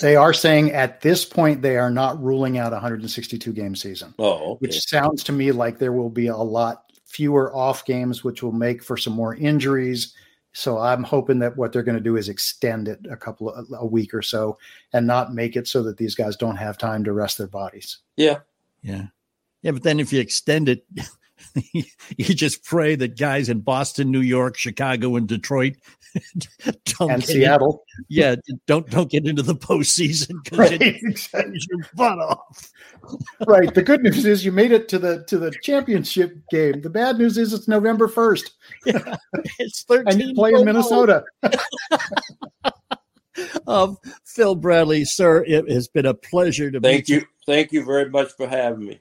[0.00, 4.14] They are saying at this point they are not ruling out 162 game season.
[4.18, 4.58] Oh, okay.
[4.60, 8.52] which sounds to me like there will be a lot fewer off games, which will
[8.52, 10.14] make for some more injuries.
[10.56, 13.66] So I'm hoping that what they're going to do is extend it a couple of
[13.74, 14.56] a week or so,
[14.94, 17.98] and not make it so that these guys don't have time to rest their bodies.
[18.16, 18.38] Yeah.
[18.80, 19.08] Yeah.
[19.60, 19.72] Yeah.
[19.72, 20.86] But then if you extend it,
[21.72, 21.84] you
[22.34, 25.74] just pray that guys in Boston, New York, Chicago, and Detroit
[26.98, 27.84] don't And get Seattle.
[27.98, 32.70] in- yeah, don't don't get into the postseason because Right, it turns your butt off.
[33.46, 33.72] right.
[33.74, 36.80] The good news is you made it to the to the championship game.
[36.80, 38.52] The bad news is it's November first,
[39.58, 40.08] It's thirteen.
[40.20, 40.64] and you play in below.
[40.64, 41.24] Minnesota.
[43.66, 47.26] Um, Phil Bradley, sir, it has been a pleasure to Thank meet you.
[47.44, 49.00] Thank you very much for having me.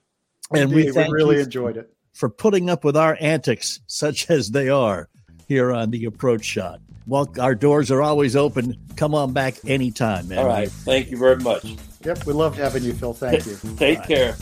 [0.54, 1.95] and we, Indeed, thank really you enjoyed it.
[2.16, 5.10] For putting up with our antics, such as they are
[5.48, 6.80] here on the approach shot.
[7.08, 8.76] Well, our doors are always open.
[8.96, 10.40] Come on back anytime, man.
[10.40, 10.72] All right.
[10.72, 11.76] Thank you very much.
[12.04, 13.14] Yep, we loved having you, Phil.
[13.14, 13.58] Thank you.
[13.78, 14.36] Take care.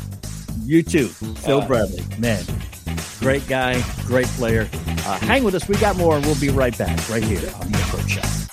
[0.61, 1.67] You too, Phil All right.
[1.67, 2.03] Bradley.
[2.19, 2.45] Man,
[3.19, 4.69] great guy, great player.
[5.05, 5.67] Uh, hang with us.
[5.67, 8.52] We got more, and we'll be right back right here on the approach shot.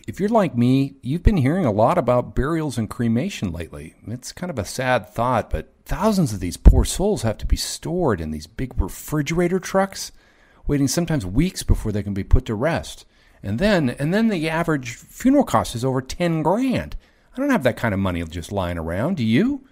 [0.07, 3.95] If you're like me, you've been hearing a lot about burials and cremation lately.
[4.07, 7.55] It's kind of a sad thought, but thousands of these poor souls have to be
[7.55, 10.11] stored in these big refrigerator trucks,
[10.65, 13.05] waiting sometimes weeks before they can be put to rest.
[13.43, 16.95] And then, and then the average funeral cost is over 10 grand.
[17.35, 19.67] I don't have that kind of money just lying around, do you?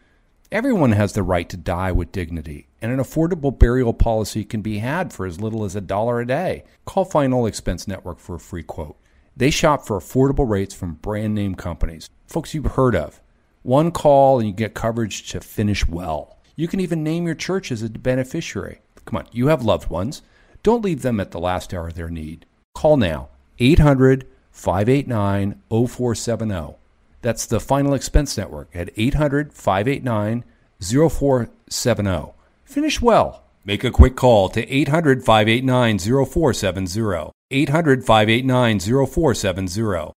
[0.52, 4.80] Everyone has the right to die with dignity, and an affordable burial policy can be
[4.80, 6.64] had for as little as a dollar a day.
[6.86, 8.98] Call Final Expense Network for a free quote.
[9.40, 13.22] They shop for affordable rates from brand name companies, folks you've heard of.
[13.64, 16.38] One call and you get coverage to finish well.
[16.58, 18.82] You can even name your church as a beneficiary.
[19.06, 20.24] Come on, you have loved ones.
[20.62, 22.46] Don't leave them at the last hour of their need.
[22.76, 23.30] Call now
[23.60, 26.76] 800 589 0470.
[27.22, 30.44] That's the Final Expense Network at 800 589
[30.82, 32.34] 0470.
[32.66, 33.44] Finish well.
[33.64, 37.32] Make a quick call to 800 589 0470.
[37.52, 40.14] 800 589 0470.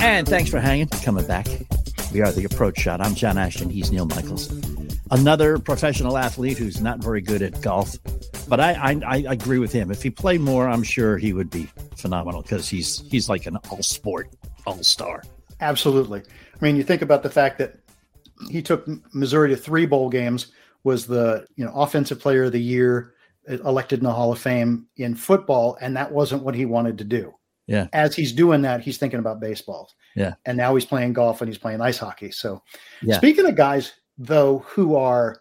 [0.00, 1.48] And thanks for hanging, coming back.
[2.12, 3.00] We are the approach shot.
[3.00, 3.68] I'm John Ashton.
[3.68, 4.48] He's Neal Michaels.
[5.10, 7.96] Another professional athlete who's not very good at golf,
[8.48, 9.90] but I I, I agree with him.
[9.90, 13.56] If he played more, I'm sure he would be phenomenal because he's he's like an
[13.70, 14.28] all sport
[14.66, 15.24] all star.
[15.60, 16.20] Absolutely.
[16.20, 17.80] I mean, you think about the fact that
[18.48, 20.48] he took Missouri to three bowl games,
[20.84, 23.14] was the you know offensive player of the year,
[23.48, 27.04] elected in the Hall of Fame in football, and that wasn't what he wanted to
[27.04, 27.34] do.
[27.66, 27.86] Yeah.
[27.92, 30.34] As he's doing that, he's thinking about baseball, Yeah.
[30.46, 32.30] and now he's playing golf and he's playing ice hockey.
[32.32, 32.62] So,
[33.02, 33.16] Yeah.
[33.18, 35.40] speaking of guys though who are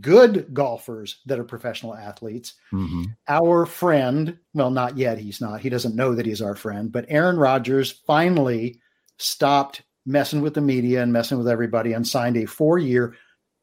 [0.00, 3.04] good golfers that are professional athletes, Mm-hmm.
[3.28, 5.60] our friend, well, not yet, he's not.
[5.60, 8.80] He doesn't know that he's our friend, but Aaron Rodgers finally
[9.18, 13.14] stopped messing with the media and messing with everybody and signed a four year,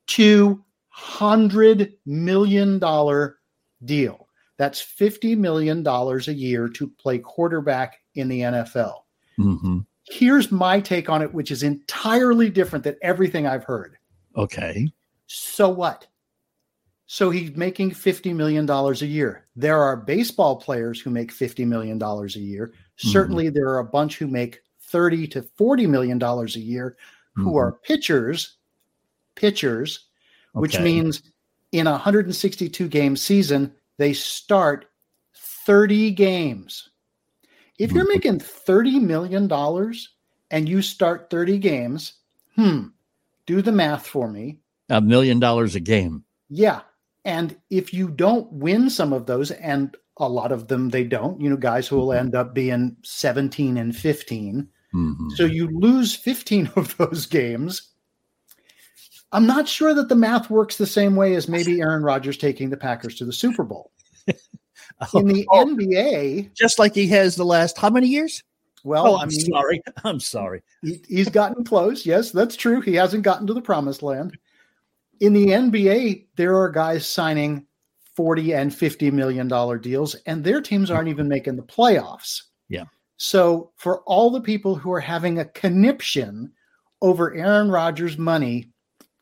[0.08, 2.80] $200 million
[3.86, 4.28] deal.
[4.58, 9.02] That's $50 million a year to play quarterback in the NFL.
[9.40, 9.80] Mm-hmm.
[10.08, 13.98] Here's my take on it, which is entirely different than everything I've heard.
[14.36, 14.92] Okay.
[15.28, 16.08] So what?
[17.06, 19.48] So he's making $50 million a year.
[19.56, 22.74] There are baseball players who make $50 million a year.
[22.98, 24.62] Certainly, there are a bunch who make
[24.92, 26.98] 30 to $40 million a year
[27.36, 27.56] who Mhm.
[27.58, 28.58] are pitchers,
[29.36, 30.08] pitchers,
[30.54, 31.24] which means
[31.72, 34.86] in a 162 game season, they start
[35.34, 36.90] 30 games.
[37.78, 39.50] If you're making $30 million
[40.52, 42.14] and you start 30 games,
[42.56, 42.88] hmm,
[43.46, 44.60] do the math for me.
[44.90, 46.24] A million dollars a game.
[46.50, 46.82] Yeah.
[47.24, 51.40] And if you don't win some of those, and a lot of them they don't,
[51.40, 54.68] you know, guys who will end up being 17 and 15.
[54.94, 55.30] Mm-hmm.
[55.32, 57.90] So you lose 15 of those games.
[59.32, 62.70] I'm not sure that the math works the same way as maybe Aaron Rodgers taking
[62.70, 63.92] the Packers to the Super Bowl.
[65.16, 68.44] In the NBA, Just like he has the last how many years?
[68.84, 69.82] well, oh, I I'm mean, sorry.
[70.04, 70.62] I'm sorry.
[70.84, 72.06] he, he's gotten close.
[72.06, 72.82] Yes, that's true.
[72.82, 74.38] He hasn't gotten to the promised land.
[75.20, 77.66] In the NBA, there are guys signing
[78.16, 82.42] 40 and 50 million dollar deals and their teams aren't even making the playoffs.
[83.22, 86.52] So for all the people who are having a conniption
[87.04, 88.72] over Aaron Rodgers' money,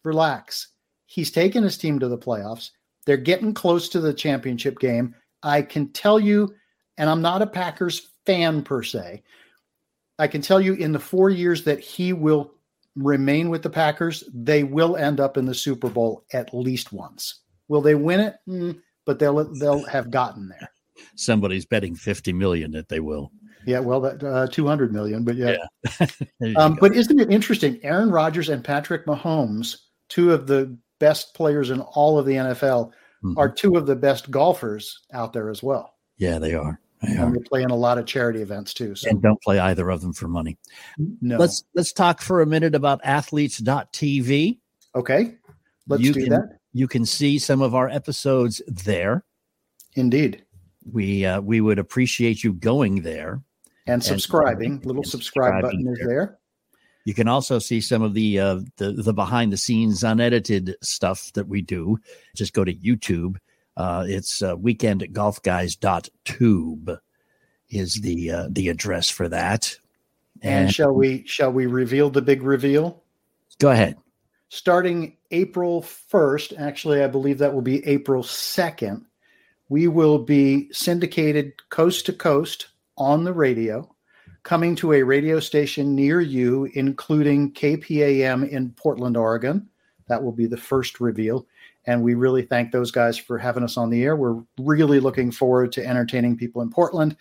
[0.06, 0.70] relax.
[1.06, 2.70] He's taken his team to the playoffs.
[3.06, 5.14] They're getting close to the championship game.
[5.44, 6.56] I can tell you,
[6.98, 9.22] and I'm not a Packers fan per se.
[10.18, 12.54] I can tell you in the four years that he will
[12.96, 17.42] remain with the Packers, they will end up in the Super Bowl at least once.
[17.68, 18.38] Will they win it?
[18.48, 20.72] Mm, but they'll they'll have gotten there.
[21.16, 23.34] Somebody's betting fifty million that they will.
[23.66, 25.58] Yeah, well, that uh, two hundred million, but yeah.
[26.40, 26.54] yeah.
[26.58, 27.80] um, but isn't it interesting?
[27.84, 29.76] Aaron Rodgers and Patrick Mahomes,
[30.08, 32.92] two of the best players in all of the NFL,
[33.24, 33.38] mm-hmm.
[33.38, 35.96] are two of the best golfers out there as well.
[36.18, 36.80] Yeah, they are.
[37.02, 38.96] They and they play in a lot of charity events too.
[38.96, 39.10] So.
[39.10, 40.58] And don't play either of them for money.
[41.22, 41.38] No.
[41.38, 44.60] Let's let's talk for a minute about athletes.tv.
[44.96, 45.36] Okay.
[45.88, 46.60] Let's you do can, that.
[46.74, 49.24] You can see some of our episodes there.
[49.96, 50.44] Indeed.
[50.92, 53.42] We uh, we would appreciate you going there
[53.90, 54.74] and subscribing.
[54.74, 56.38] And, Little and subscribe button is there.
[57.06, 61.32] You can also see some of the uh, the, the behind the scenes unedited stuff
[61.34, 61.98] that we do.
[62.36, 63.38] Just go to YouTube.
[63.76, 67.00] Uh, it's uh, weekendgolfguys.tube
[67.70, 69.76] is the uh, the address for that.
[70.42, 73.04] And, and shall we shall we reveal the big reveal?
[73.60, 73.98] Go ahead.
[74.50, 79.06] Starting April 1st, actually I believe that will be April 2nd,
[79.70, 82.68] we will be syndicated coast to coast
[83.00, 83.90] on the radio
[84.44, 89.68] coming to a radio station near you, including KPAM in Portland, Oregon.
[90.08, 91.48] That will be the first reveal.
[91.86, 94.16] And we really thank those guys for having us on the air.
[94.16, 97.16] We're really looking forward to entertaining people in Portland.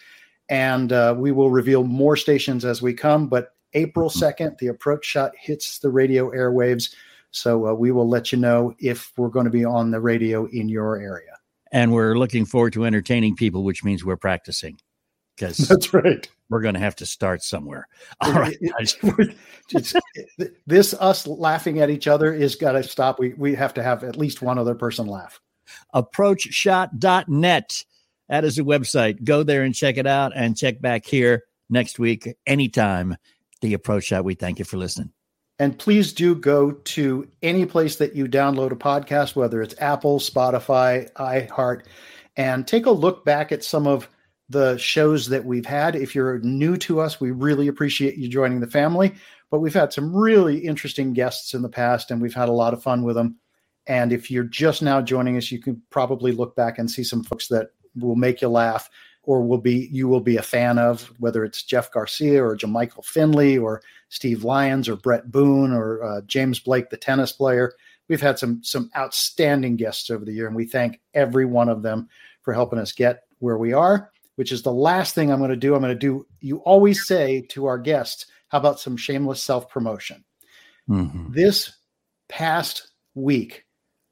[0.49, 3.29] And uh, we will reveal more stations as we come.
[3.29, 6.95] But April 2nd, the approach shot hits the radio airwaves.
[7.31, 10.47] So uh, we will let you know if we're going to be on the radio
[10.47, 11.37] in your area.
[11.71, 14.79] And we're looking forward to entertaining people, which means we're practicing
[15.39, 17.89] because that's right we're going to have to start somewhere.
[18.21, 18.57] All right.
[20.67, 23.19] this us laughing at each other is got to stop.
[23.19, 25.41] We we have to have at least one other person laugh.
[25.95, 27.85] Approachshot.net.
[28.29, 29.25] That is a website.
[29.25, 33.17] Go there and check it out and check back here next week, anytime.
[33.61, 34.25] The Approach Shot.
[34.25, 35.11] We thank you for listening.
[35.59, 40.21] And please do go to any place that you download a podcast, whether it's Apple,
[40.21, 41.83] Spotify, iHeart,
[42.37, 44.09] and take a look back at some of
[44.49, 45.95] the shows that we've had.
[45.95, 49.15] If you're new to us, we really appreciate you joining the family.
[49.51, 52.75] But we've had some really interesting guests in the past, and we've had a lot
[52.75, 53.39] of fun with them.
[53.87, 57.25] And if you're just now joining us, you can probably look back and see some
[57.25, 58.91] folks that will make you laugh
[59.23, 63.05] or will be you will be a fan of, whether it's Jeff Garcia or JaMychal
[63.05, 67.73] Finley or Steve Lyons or Bret Boone or uh, James Blake, the tennis player.
[68.09, 71.83] We've had some some outstanding guests over the year, and we thank every one of
[71.83, 72.09] them
[72.43, 75.57] for helping us get where we are which is the last thing I'm going to
[75.57, 75.75] do.
[75.75, 79.69] I'm going to do, you always say to our guests, how about some shameless self
[79.69, 80.25] promotion?
[80.89, 81.33] Mm-hmm.
[81.33, 81.79] This
[82.29, 83.65] past week,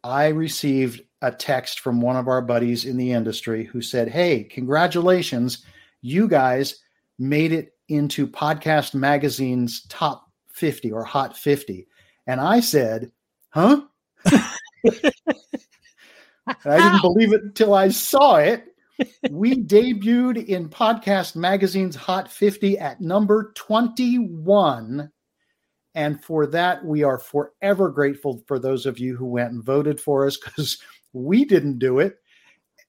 [0.03, 4.43] I received a text from one of our buddies in the industry who said, Hey,
[4.43, 5.65] congratulations.
[6.03, 6.81] You guys
[7.21, 11.87] made it into Podcast Magazine's top 50 or hot 50.
[12.27, 13.13] And I said,
[13.51, 13.83] Huh?
[14.27, 14.41] I
[16.65, 18.73] didn't believe it until I saw it
[19.31, 25.11] we debuted in Podcast Magazine's Hot 50 at number 21.
[25.95, 30.01] And for that, we are forever grateful for those of you who went and voted
[30.01, 30.79] for us because
[31.13, 32.17] we didn't do it.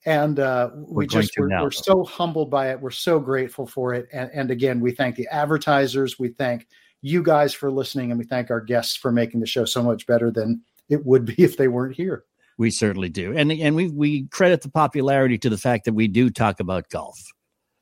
[0.05, 2.80] And uh, we we're just we're, we're, so humbled by it.
[2.80, 4.08] We're so grateful for it.
[4.14, 6.20] And, and again, we thank the advertisers.
[6.20, 6.68] We thank
[7.01, 10.08] you guys for listening, and we thank our guests for making the show so much
[10.08, 12.24] better than it would be if they weren't here.
[12.58, 16.08] We certainly do, and and we we credit the popularity to the fact that we
[16.08, 17.20] do talk about golf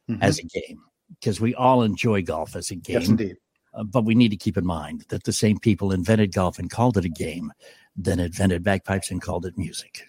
[0.09, 0.21] mm-hmm.
[0.21, 0.81] as a game
[1.19, 2.99] because we all enjoy golf as a game.
[2.99, 3.37] Yes, indeed.
[3.73, 6.69] Uh, but we need to keep in mind that the same people invented golf and
[6.69, 7.51] called it a game,
[7.95, 10.07] then invented bagpipes and called it music.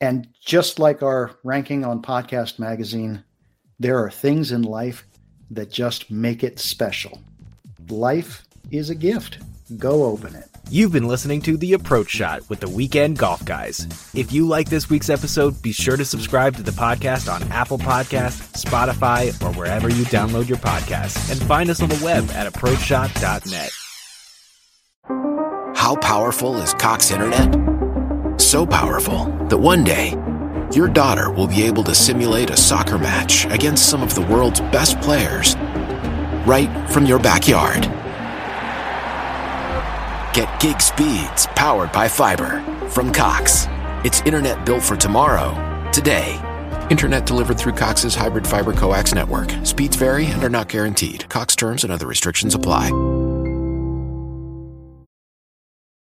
[0.00, 3.24] And just like our ranking on Podcast Magazine,
[3.78, 5.06] there are things in life
[5.50, 7.20] that just make it special.
[7.88, 9.38] Life is a gift.
[9.74, 10.44] Go open it.
[10.70, 14.12] You've been listening to The Approach Shot with the Weekend Golf Guys.
[14.14, 17.78] If you like this week's episode, be sure to subscribe to the podcast on Apple
[17.78, 22.52] Podcasts, Spotify, or wherever you download your podcasts, and find us on the web at
[22.52, 23.70] approachshot.net.
[25.76, 28.40] How powerful is Cox Internet?
[28.40, 30.10] So powerful that one day
[30.72, 34.60] your daughter will be able to simulate a soccer match against some of the world's
[34.60, 35.56] best players
[36.46, 37.90] right from your backyard.
[40.36, 42.60] Get gig speeds powered by fiber
[42.90, 43.68] from Cox.
[44.04, 45.54] It's internet built for tomorrow,
[45.92, 46.38] today.
[46.90, 49.48] Internet delivered through Cox's hybrid fiber coax network.
[49.64, 51.26] Speeds vary and are not guaranteed.
[51.30, 52.88] Cox terms and other restrictions apply.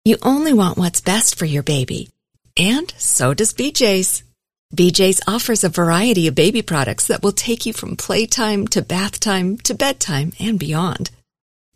[0.03, 2.09] You only want what's best for your baby.
[2.57, 4.21] And so does BJ's.
[4.75, 9.17] BJ's offers a variety of baby products that will take you from playtime to bath
[9.17, 11.09] time to bedtime and beyond.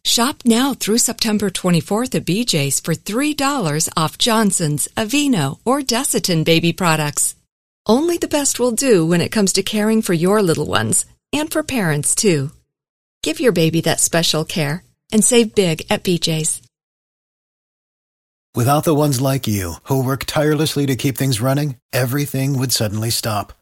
[0.09, 6.73] Shop now through September 24th at BJ's for $3 off Johnson's, Aveeno, or Desitin baby
[6.73, 7.35] products.
[7.85, 11.51] Only the best will do when it comes to caring for your little ones and
[11.51, 12.49] for parents too.
[13.21, 14.83] Give your baby that special care
[15.13, 16.63] and save big at BJ's.
[18.55, 23.11] Without the ones like you, who work tirelessly to keep things running, everything would suddenly
[23.11, 23.53] stop.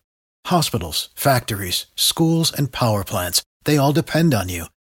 [0.45, 4.67] Hospitals, factories, schools, and power plants, they all depend on you.